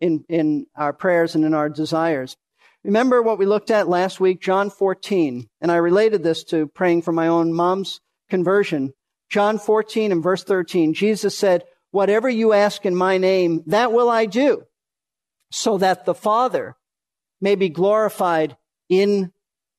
in, 0.00 0.24
in 0.28 0.66
our 0.76 0.92
prayers 0.92 1.34
and 1.34 1.44
in 1.44 1.54
our 1.54 1.68
desires. 1.68 2.36
Remember 2.82 3.22
what 3.22 3.38
we 3.38 3.46
looked 3.46 3.70
at 3.70 3.88
last 3.88 4.20
week, 4.20 4.40
John 4.40 4.70
14, 4.70 5.48
and 5.60 5.70
I 5.70 5.76
related 5.76 6.22
this 6.22 6.44
to 6.44 6.66
praying 6.66 7.02
for 7.02 7.12
my 7.12 7.28
own 7.28 7.52
mom's 7.52 8.00
conversion. 8.30 8.94
John 9.28 9.58
14 9.58 10.12
and 10.12 10.22
verse 10.22 10.42
13, 10.42 10.94
Jesus 10.94 11.36
said, 11.36 11.64
whatever 11.90 12.28
you 12.28 12.52
ask 12.52 12.86
in 12.86 12.94
my 12.96 13.18
name, 13.18 13.62
that 13.66 13.92
will 13.92 14.08
I 14.08 14.26
do, 14.26 14.64
so 15.50 15.78
that 15.78 16.06
the 16.06 16.14
Father 16.14 16.76
may 17.40 17.54
be 17.54 17.68
glorified 17.68 18.56
in 18.88 19.32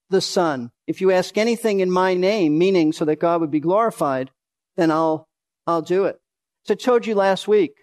the 0.09 0.21
Son. 0.21 0.71
If 0.87 1.01
you 1.01 1.11
ask 1.11 1.37
anything 1.37 1.79
in 1.79 1.89
my 1.89 2.13
name, 2.13 2.57
meaning 2.57 2.91
so 2.91 3.05
that 3.05 3.19
God 3.19 3.41
would 3.41 3.51
be 3.51 3.59
glorified, 3.59 4.31
then 4.75 4.91
I'll, 4.91 5.27
I'll 5.65 5.81
do 5.81 6.05
it. 6.05 6.19
So 6.63 6.73
I 6.73 6.75
told 6.75 7.05
you 7.05 7.15
last 7.15 7.47
week, 7.47 7.73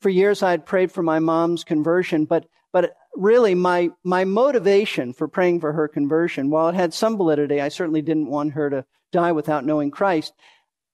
for 0.00 0.10
years 0.10 0.42
I 0.42 0.52
had 0.52 0.66
prayed 0.66 0.92
for 0.92 1.02
my 1.02 1.18
mom's 1.18 1.64
conversion, 1.64 2.24
but, 2.24 2.46
but 2.72 2.94
really 3.14 3.54
my, 3.54 3.90
my 4.04 4.24
motivation 4.24 5.12
for 5.12 5.26
praying 5.26 5.60
for 5.60 5.72
her 5.72 5.88
conversion, 5.88 6.50
while 6.50 6.68
it 6.68 6.74
had 6.74 6.94
some 6.94 7.16
validity, 7.16 7.60
I 7.60 7.68
certainly 7.68 8.02
didn't 8.02 8.30
want 8.30 8.52
her 8.52 8.70
to 8.70 8.84
die 9.10 9.32
without 9.32 9.64
knowing 9.64 9.90
Christ. 9.90 10.32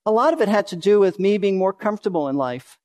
A 0.06 0.12
lot 0.12 0.32
of 0.32 0.40
it 0.40 0.48
had 0.48 0.68
to 0.68 0.76
do 0.76 1.00
with 1.00 1.18
me 1.18 1.38
being 1.38 1.58
more 1.58 1.72
comfortable 1.72 2.28
in 2.28 2.36
life. 2.36 2.78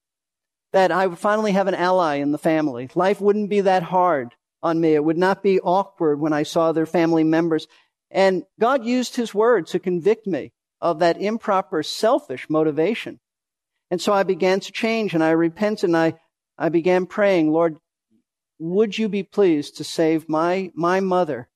That 0.72 0.92
I 0.92 1.08
would 1.08 1.18
finally 1.18 1.54
have 1.54 1.68
an 1.68 1.76
ally 1.76 2.16
in 2.16 2.32
the 2.32 2.38
family. 2.38 2.90
Life 2.94 3.20
wouldn't 3.20 3.50
be 3.50 3.62
that 3.62 3.84
hard 3.84 4.36
on 4.62 4.80
me. 4.80 4.94
It 4.94 5.04
would 5.04 5.18
not 5.18 5.44
be 5.44 5.60
awkward 5.60 6.20
when 6.20 6.34
I 6.34 6.44
saw 6.44 6.72
their 6.72 6.86
family 6.86 7.24
members. 7.24 7.68
And 8.12 8.44
God 8.60 8.86
used 8.86 9.16
his 9.16 9.34
word 9.34 9.68
to 9.68 9.80
convict 9.80 10.28
me 10.28 10.52
of 10.82 11.00
that 11.00 11.22
improper, 11.22 11.84
selfish 11.84 12.50
motivation. 12.50 13.20
And 13.92 14.02
so 14.02 14.14
I 14.14 14.24
began 14.24 14.60
to 14.62 14.72
change 14.72 15.14
and 15.14 15.24
I 15.24 15.32
repented 15.32 15.90
and 15.90 15.98
I, 15.98 16.16
I 16.58 16.70
began 16.70 17.06
praying, 17.06 17.52
Lord, 17.52 17.78
would 18.60 18.98
you 18.98 19.10
be 19.10 19.24
pleased 19.24 19.78
to 19.78 19.84
save 19.84 20.28
my, 20.28 20.72
my 20.76 21.00
mother 21.00 21.48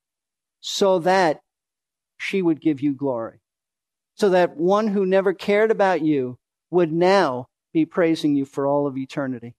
so 0.62 1.00
that 1.00 1.42
she 2.18 2.42
would 2.42 2.62
give 2.62 2.82
you 2.82 2.94
glory? 2.94 3.39
So 4.16 4.30
that 4.30 4.58
one 4.58 4.88
who 4.88 5.06
never 5.06 5.34
cared 5.34 5.72
about 5.72 6.02
you 6.02 6.38
would 6.70 6.92
now 6.92 7.48
be 7.74 7.86
praising 7.86 8.36
you 8.36 8.46
for 8.46 8.66
all 8.66 8.88
of 8.88 8.98
eternity. 8.98 9.56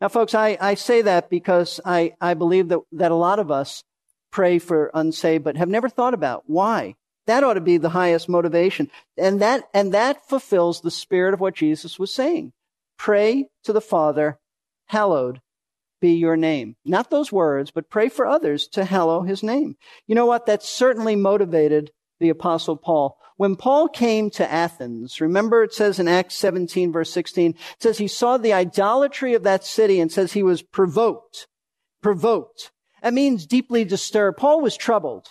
Now, 0.00 0.08
folks, 0.08 0.34
I, 0.34 0.56
I 0.60 0.74
say 0.74 1.02
that 1.02 1.30
because 1.30 1.80
I, 1.84 2.14
I 2.20 2.34
believe 2.34 2.68
that, 2.68 2.80
that 2.92 3.10
a 3.10 3.16
lot 3.16 3.38
of 3.38 3.50
us 3.50 3.84
pray 4.30 4.58
for 4.58 4.90
unsaved, 4.94 5.44
but 5.44 5.56
have 5.56 5.68
never 5.68 5.88
thought 5.88 6.14
about 6.14 6.44
why. 6.46 6.94
That 7.26 7.44
ought 7.44 7.54
to 7.54 7.60
be 7.60 7.76
the 7.76 7.90
highest 7.90 8.28
motivation. 8.28 8.90
And 9.16 9.40
that, 9.40 9.68
and 9.72 9.94
that 9.94 10.28
fulfills 10.28 10.80
the 10.80 10.90
spirit 10.90 11.34
of 11.34 11.40
what 11.40 11.54
Jesus 11.54 11.98
was 11.98 12.12
saying. 12.12 12.52
Pray 12.98 13.48
to 13.64 13.72
the 13.72 13.80
Father, 13.80 14.38
hallowed 14.86 15.40
be 16.02 16.14
your 16.14 16.36
name. 16.36 16.76
Not 16.84 17.10
those 17.10 17.32
words, 17.32 17.70
but 17.70 17.88
pray 17.88 18.10
for 18.10 18.26
others 18.26 18.66
to 18.68 18.84
hallow 18.84 19.22
his 19.22 19.42
name. 19.42 19.76
You 20.06 20.14
know 20.14 20.26
what? 20.26 20.46
That 20.46 20.62
certainly 20.62 21.16
motivated 21.16 21.92
the 22.20 22.28
apostle 22.28 22.76
Paul. 22.76 23.16
When 23.42 23.56
Paul 23.56 23.88
came 23.88 24.30
to 24.30 24.48
Athens, 24.48 25.20
remember 25.20 25.64
it 25.64 25.74
says 25.74 25.98
in 25.98 26.06
Acts 26.06 26.36
17 26.36 26.92
verse 26.92 27.10
16, 27.10 27.50
it 27.50 27.56
says 27.80 27.98
he 27.98 28.06
saw 28.06 28.36
the 28.36 28.52
idolatry 28.52 29.34
of 29.34 29.42
that 29.42 29.64
city 29.64 29.98
and 29.98 30.12
says 30.12 30.32
he 30.32 30.44
was 30.44 30.62
provoked. 30.62 31.48
Provoked. 32.00 32.70
That 33.02 33.12
means 33.12 33.44
deeply 33.44 33.84
disturbed. 33.84 34.38
Paul 34.38 34.60
was 34.60 34.76
troubled. 34.76 35.26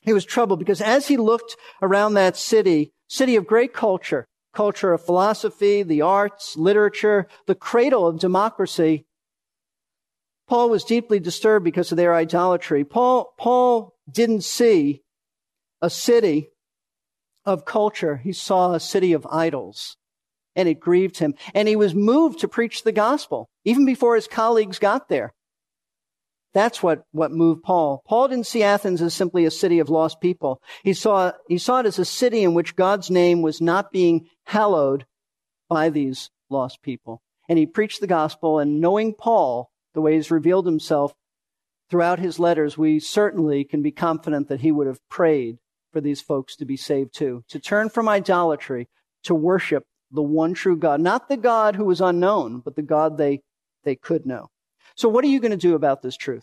He 0.00 0.12
was 0.12 0.24
troubled 0.24 0.60
because 0.60 0.80
as 0.80 1.08
he 1.08 1.16
looked 1.16 1.56
around 1.82 2.14
that 2.14 2.36
city, 2.36 2.92
city 3.08 3.34
of 3.34 3.48
great 3.48 3.72
culture, 3.72 4.28
culture 4.52 4.92
of 4.92 5.04
philosophy, 5.04 5.82
the 5.82 6.02
arts, 6.02 6.56
literature, 6.56 7.26
the 7.48 7.56
cradle 7.56 8.06
of 8.06 8.20
democracy, 8.20 9.06
Paul 10.46 10.70
was 10.70 10.84
deeply 10.84 11.18
disturbed 11.18 11.64
because 11.64 11.90
of 11.90 11.96
their 11.96 12.14
idolatry. 12.14 12.84
Paul, 12.84 13.34
Paul 13.36 13.96
didn't 14.08 14.44
see 14.44 15.02
a 15.82 15.90
city 15.90 16.50
of 17.44 17.64
culture. 17.64 18.16
He 18.16 18.32
saw 18.32 18.72
a 18.72 18.80
city 18.80 19.12
of 19.12 19.26
idols 19.30 19.96
and 20.56 20.68
it 20.68 20.80
grieved 20.80 21.18
him. 21.18 21.34
And 21.54 21.68
he 21.68 21.76
was 21.76 21.94
moved 21.94 22.40
to 22.40 22.48
preach 22.48 22.82
the 22.82 22.92
gospel 22.92 23.48
even 23.64 23.84
before 23.84 24.14
his 24.14 24.28
colleagues 24.28 24.78
got 24.78 25.08
there. 25.08 25.32
That's 26.52 26.82
what, 26.82 27.02
what 27.10 27.32
moved 27.32 27.64
Paul. 27.64 28.02
Paul 28.06 28.28
didn't 28.28 28.46
see 28.46 28.62
Athens 28.62 29.02
as 29.02 29.12
simply 29.12 29.44
a 29.44 29.50
city 29.50 29.80
of 29.80 29.90
lost 29.90 30.20
people. 30.20 30.62
He 30.84 30.92
saw, 30.94 31.32
he 31.48 31.58
saw 31.58 31.80
it 31.80 31.86
as 31.86 31.98
a 31.98 32.04
city 32.04 32.44
in 32.44 32.54
which 32.54 32.76
God's 32.76 33.10
name 33.10 33.42
was 33.42 33.60
not 33.60 33.90
being 33.90 34.28
hallowed 34.44 35.04
by 35.68 35.90
these 35.90 36.30
lost 36.48 36.80
people. 36.80 37.20
And 37.48 37.58
he 37.58 37.66
preached 37.66 38.00
the 38.00 38.06
gospel 38.06 38.60
and 38.60 38.80
knowing 38.80 39.14
Paul, 39.14 39.70
the 39.94 40.00
way 40.00 40.14
he's 40.14 40.30
revealed 40.30 40.66
himself 40.66 41.12
throughout 41.90 42.20
his 42.20 42.38
letters, 42.38 42.78
we 42.78 43.00
certainly 43.00 43.64
can 43.64 43.82
be 43.82 43.90
confident 43.90 44.48
that 44.48 44.60
he 44.60 44.70
would 44.70 44.86
have 44.86 45.00
prayed 45.08 45.58
for 45.94 46.00
these 46.00 46.20
folks 46.20 46.56
to 46.56 46.64
be 46.64 46.76
saved 46.76 47.14
too, 47.14 47.44
to 47.48 47.60
turn 47.60 47.88
from 47.88 48.08
idolatry, 48.08 48.88
to 49.22 49.34
worship 49.34 49.84
the 50.10 50.22
one 50.22 50.52
true 50.52 50.76
God, 50.76 51.00
not 51.00 51.28
the 51.28 51.36
God 51.36 51.76
who 51.76 51.84
was 51.84 52.00
unknown, 52.00 52.58
but 52.58 52.74
the 52.74 52.82
God 52.82 53.16
they, 53.16 53.42
they 53.84 53.94
could 53.94 54.26
know. 54.26 54.50
So 54.96 55.08
what 55.08 55.24
are 55.24 55.28
you 55.28 55.38
going 55.38 55.52
to 55.52 55.56
do 55.56 55.76
about 55.76 56.02
this 56.02 56.16
truth? 56.16 56.42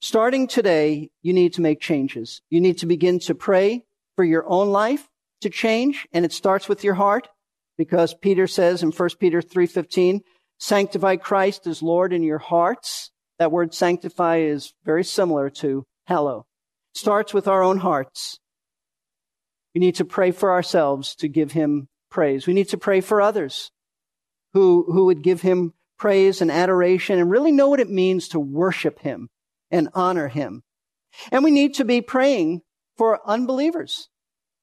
Starting 0.00 0.46
today, 0.46 1.10
you 1.22 1.32
need 1.32 1.54
to 1.54 1.60
make 1.60 1.80
changes. 1.80 2.40
You 2.50 2.60
need 2.60 2.78
to 2.78 2.86
begin 2.86 3.18
to 3.20 3.34
pray 3.34 3.84
for 4.14 4.24
your 4.24 4.48
own 4.48 4.70
life 4.70 5.08
to 5.40 5.50
change, 5.50 6.06
and 6.12 6.24
it 6.24 6.32
starts 6.32 6.68
with 6.68 6.84
your 6.84 6.94
heart, 6.94 7.28
because 7.76 8.14
Peter 8.14 8.46
says 8.46 8.84
in 8.84 8.92
1 8.92 9.18
Peter 9.18 9.42
3:15, 9.42 10.20
sanctify 10.60 11.16
Christ 11.16 11.66
as 11.66 11.82
Lord 11.82 12.12
in 12.12 12.22
your 12.22 12.38
hearts. 12.38 13.10
That 13.40 13.50
word 13.50 13.74
sanctify 13.74 14.38
is 14.38 14.72
very 14.84 15.04
similar 15.04 15.50
to 15.62 15.84
hallow. 16.06 16.46
Starts 16.94 17.34
with 17.34 17.48
our 17.48 17.62
own 17.62 17.78
hearts. 17.78 18.38
We 19.78 19.86
need 19.86 19.94
to 19.94 20.04
pray 20.04 20.32
for 20.32 20.50
ourselves 20.50 21.14
to 21.20 21.28
give 21.28 21.52
him 21.52 21.86
praise. 22.10 22.48
We 22.48 22.52
need 22.52 22.70
to 22.70 22.76
pray 22.76 23.00
for 23.00 23.22
others 23.22 23.70
who, 24.52 24.84
who 24.90 25.04
would 25.04 25.22
give 25.22 25.42
him 25.42 25.72
praise 25.96 26.42
and 26.42 26.50
adoration 26.50 27.20
and 27.20 27.30
really 27.30 27.52
know 27.52 27.68
what 27.68 27.78
it 27.78 27.88
means 27.88 28.26
to 28.30 28.40
worship 28.40 28.98
him 28.98 29.28
and 29.70 29.88
honor 29.94 30.26
him. 30.26 30.64
And 31.30 31.44
we 31.44 31.52
need 31.52 31.74
to 31.74 31.84
be 31.84 32.00
praying 32.00 32.62
for 32.96 33.20
unbelievers 33.24 34.08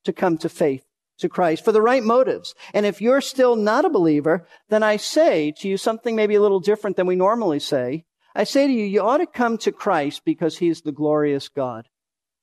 to 0.04 0.12
come 0.12 0.38
to 0.39 0.49
faith 0.49 0.84
to 1.19 1.30
Christ 1.30 1.63
for 1.63 1.71
the 1.71 1.82
right 1.82 2.04
motives. 2.04 2.54
And 2.73 2.86
if 2.86 2.99
you're 2.99 3.21
still 3.21 3.56
not 3.56 3.86
a 3.86 3.89
believer, 3.89 4.45
then 4.67 4.84
I 4.84 4.97
say 4.97 5.54
to 5.60 5.69
you 5.69 5.78
something 5.78 6.17
maybe 6.17 6.36
a 6.36 6.41
little 6.41 6.60
different 6.60 6.97
than 6.97 7.08
we 7.08 7.15
normally 7.15 7.60
say. 7.60 8.04
I 8.36 8.43
say 8.43 8.67
to 8.67 8.73
you, 8.73 8.84
you 8.84 8.99
ought 8.99 9.19
to 9.19 9.28
come 9.28 9.58
to 9.60 9.71
Christ 9.71 10.23
because 10.25 10.58
he's 10.58 10.82
the 10.82 10.91
glorious 10.91 11.47
God. 11.47 11.88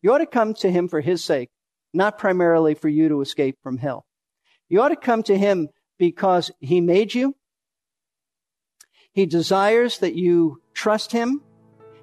You 0.01 0.15
ought 0.15 0.25
to 0.25 0.27
come 0.27 0.55
to 0.55 0.71
him 0.71 0.89
for 0.89 1.03
his 1.03 1.23
sake 1.23 1.51
not 1.93 2.19
primarily 2.19 2.75
for 2.75 2.89
you 2.89 3.09
to 3.09 3.21
escape 3.21 3.59
from 3.63 3.79
hell. 3.79 4.05
You 4.69 4.81
ought 4.81 4.89
to 4.89 4.97
come 4.97 5.23
to 5.25 5.37
him 5.37 5.69
because 5.99 6.51
he 6.61 6.81
made 6.81 7.15
you. 7.15 7.37
He 9.13 9.27
desires 9.27 9.99
that 9.99 10.15
you 10.15 10.63
trust 10.75 11.13
him. 11.13 11.43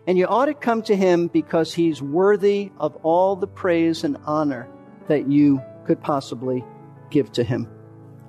And 0.08 0.18
you 0.18 0.26
ought 0.26 0.46
to 0.46 0.54
come 0.54 0.82
to 0.84 0.96
him 0.96 1.28
because 1.28 1.74
he's 1.74 2.02
worthy 2.02 2.72
of 2.80 2.96
all 3.04 3.36
the 3.36 3.48
praise 3.48 4.04
and 4.04 4.18
honor 4.26 4.68
that 5.08 5.30
you 5.30 5.62
could 5.86 6.02
possibly 6.02 6.64
give 7.12 7.32
to 7.34 7.44
him. 7.44 7.68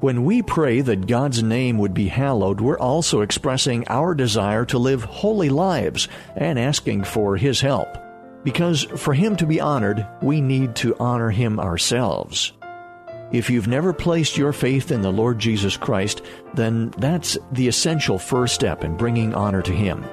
When 0.00 0.24
we 0.24 0.42
pray 0.42 0.80
that 0.80 1.06
God's 1.06 1.42
name 1.42 1.78
would 1.78 1.94
be 1.94 2.08
hallowed, 2.08 2.60
we're 2.60 2.78
also 2.78 3.20
expressing 3.20 3.86
our 3.88 4.14
desire 4.14 4.64
to 4.66 4.78
live 4.78 5.04
holy 5.04 5.50
lives 5.50 6.08
and 6.36 6.58
asking 6.58 7.04
for 7.04 7.36
his 7.36 7.60
help. 7.60 7.88
Because 8.44 8.84
for 8.96 9.14
Him 9.14 9.36
to 9.36 9.46
be 9.46 9.60
honored, 9.60 10.06
we 10.22 10.40
need 10.40 10.74
to 10.76 10.96
honor 10.98 11.30
Him 11.30 11.60
ourselves. 11.60 12.52
If 13.32 13.48
you've 13.48 13.68
never 13.68 13.92
placed 13.92 14.36
your 14.36 14.52
faith 14.52 14.90
in 14.90 15.02
the 15.02 15.12
Lord 15.12 15.38
Jesus 15.38 15.76
Christ, 15.76 16.22
then 16.54 16.90
that's 16.98 17.38
the 17.52 17.68
essential 17.68 18.18
first 18.18 18.54
step 18.54 18.82
in 18.82 18.96
bringing 18.96 19.34
honor 19.34 19.62
to 19.62 19.72
Him. 19.72 20.04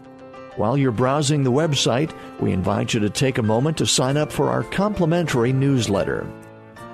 While 0.61 0.77
you're 0.77 0.93
browsing 0.93 1.43
the 1.43 1.51
website, 1.51 2.13
we 2.39 2.53
invite 2.53 2.93
you 2.93 3.01
to 3.01 3.09
take 3.09 3.39
a 3.39 3.43
moment 3.43 3.79
to 3.79 3.87
sign 3.87 4.19
up 4.19 4.31
for 4.31 4.51
our 4.51 4.63
complimentary 4.63 5.55
newsletter. 5.55 6.31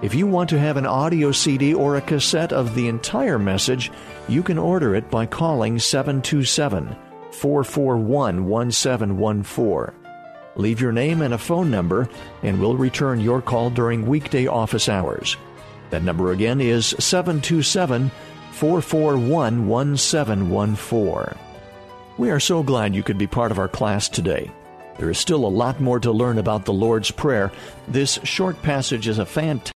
If 0.03 0.15
you 0.15 0.29
want 0.29 0.49
to 0.51 0.59
have 0.61 0.77
an 0.77 0.87
audio 0.87 1.33
CD 1.33 1.75
or 1.75 1.97
a 1.97 2.01
cassette 2.01 2.53
of 2.53 2.77
the 2.77 2.87
entire 2.87 3.41
message, 3.41 3.91
you 4.29 4.45
can 4.45 4.57
order 4.57 4.95
it 4.95 5.11
by 5.11 5.27
calling 5.27 5.81
727 5.81 6.97
441 7.33 8.47
1714. 8.47 10.01
Leave 10.55 10.81
your 10.81 10.93
name 10.93 11.21
and 11.21 11.35
a 11.35 11.39
phone 11.39 11.69
number, 11.69 12.09
and 12.45 12.61
we'll 12.61 12.77
return 12.77 13.19
your 13.19 13.43
call 13.43 13.69
during 13.71 14.07
weekday 14.07 14.47
office 14.47 14.89
hours. 14.89 15.37
That 15.91 16.05
number 16.05 16.31
again 16.31 16.61
is 16.61 16.95
727 17.01 18.13
441 18.53 19.67
1714. 19.67 21.46
We 22.19 22.31
are 22.31 22.41
so 22.41 22.63
glad 22.63 22.95
you 22.95 23.03
could 23.03 23.19
be 23.19 23.27
part 23.27 23.51
of 23.51 23.59
our 23.59 23.69
class 23.69 24.09
today. 24.09 24.51
There 24.97 25.11
is 25.11 25.19
still 25.19 25.45
a 25.45 25.49
lot 25.49 25.83
more 25.83 26.01
to 26.01 26.11
learn 26.11 26.39
about 26.39 26.65
the 26.65 26.73
Lord's 26.73 27.11
Prayer. 27.11 27.53
This 27.89 28.19
short 28.23 28.63
passage 28.63 29.07
is 29.07 29.19
a 29.19 29.27
fantastic 29.27 29.75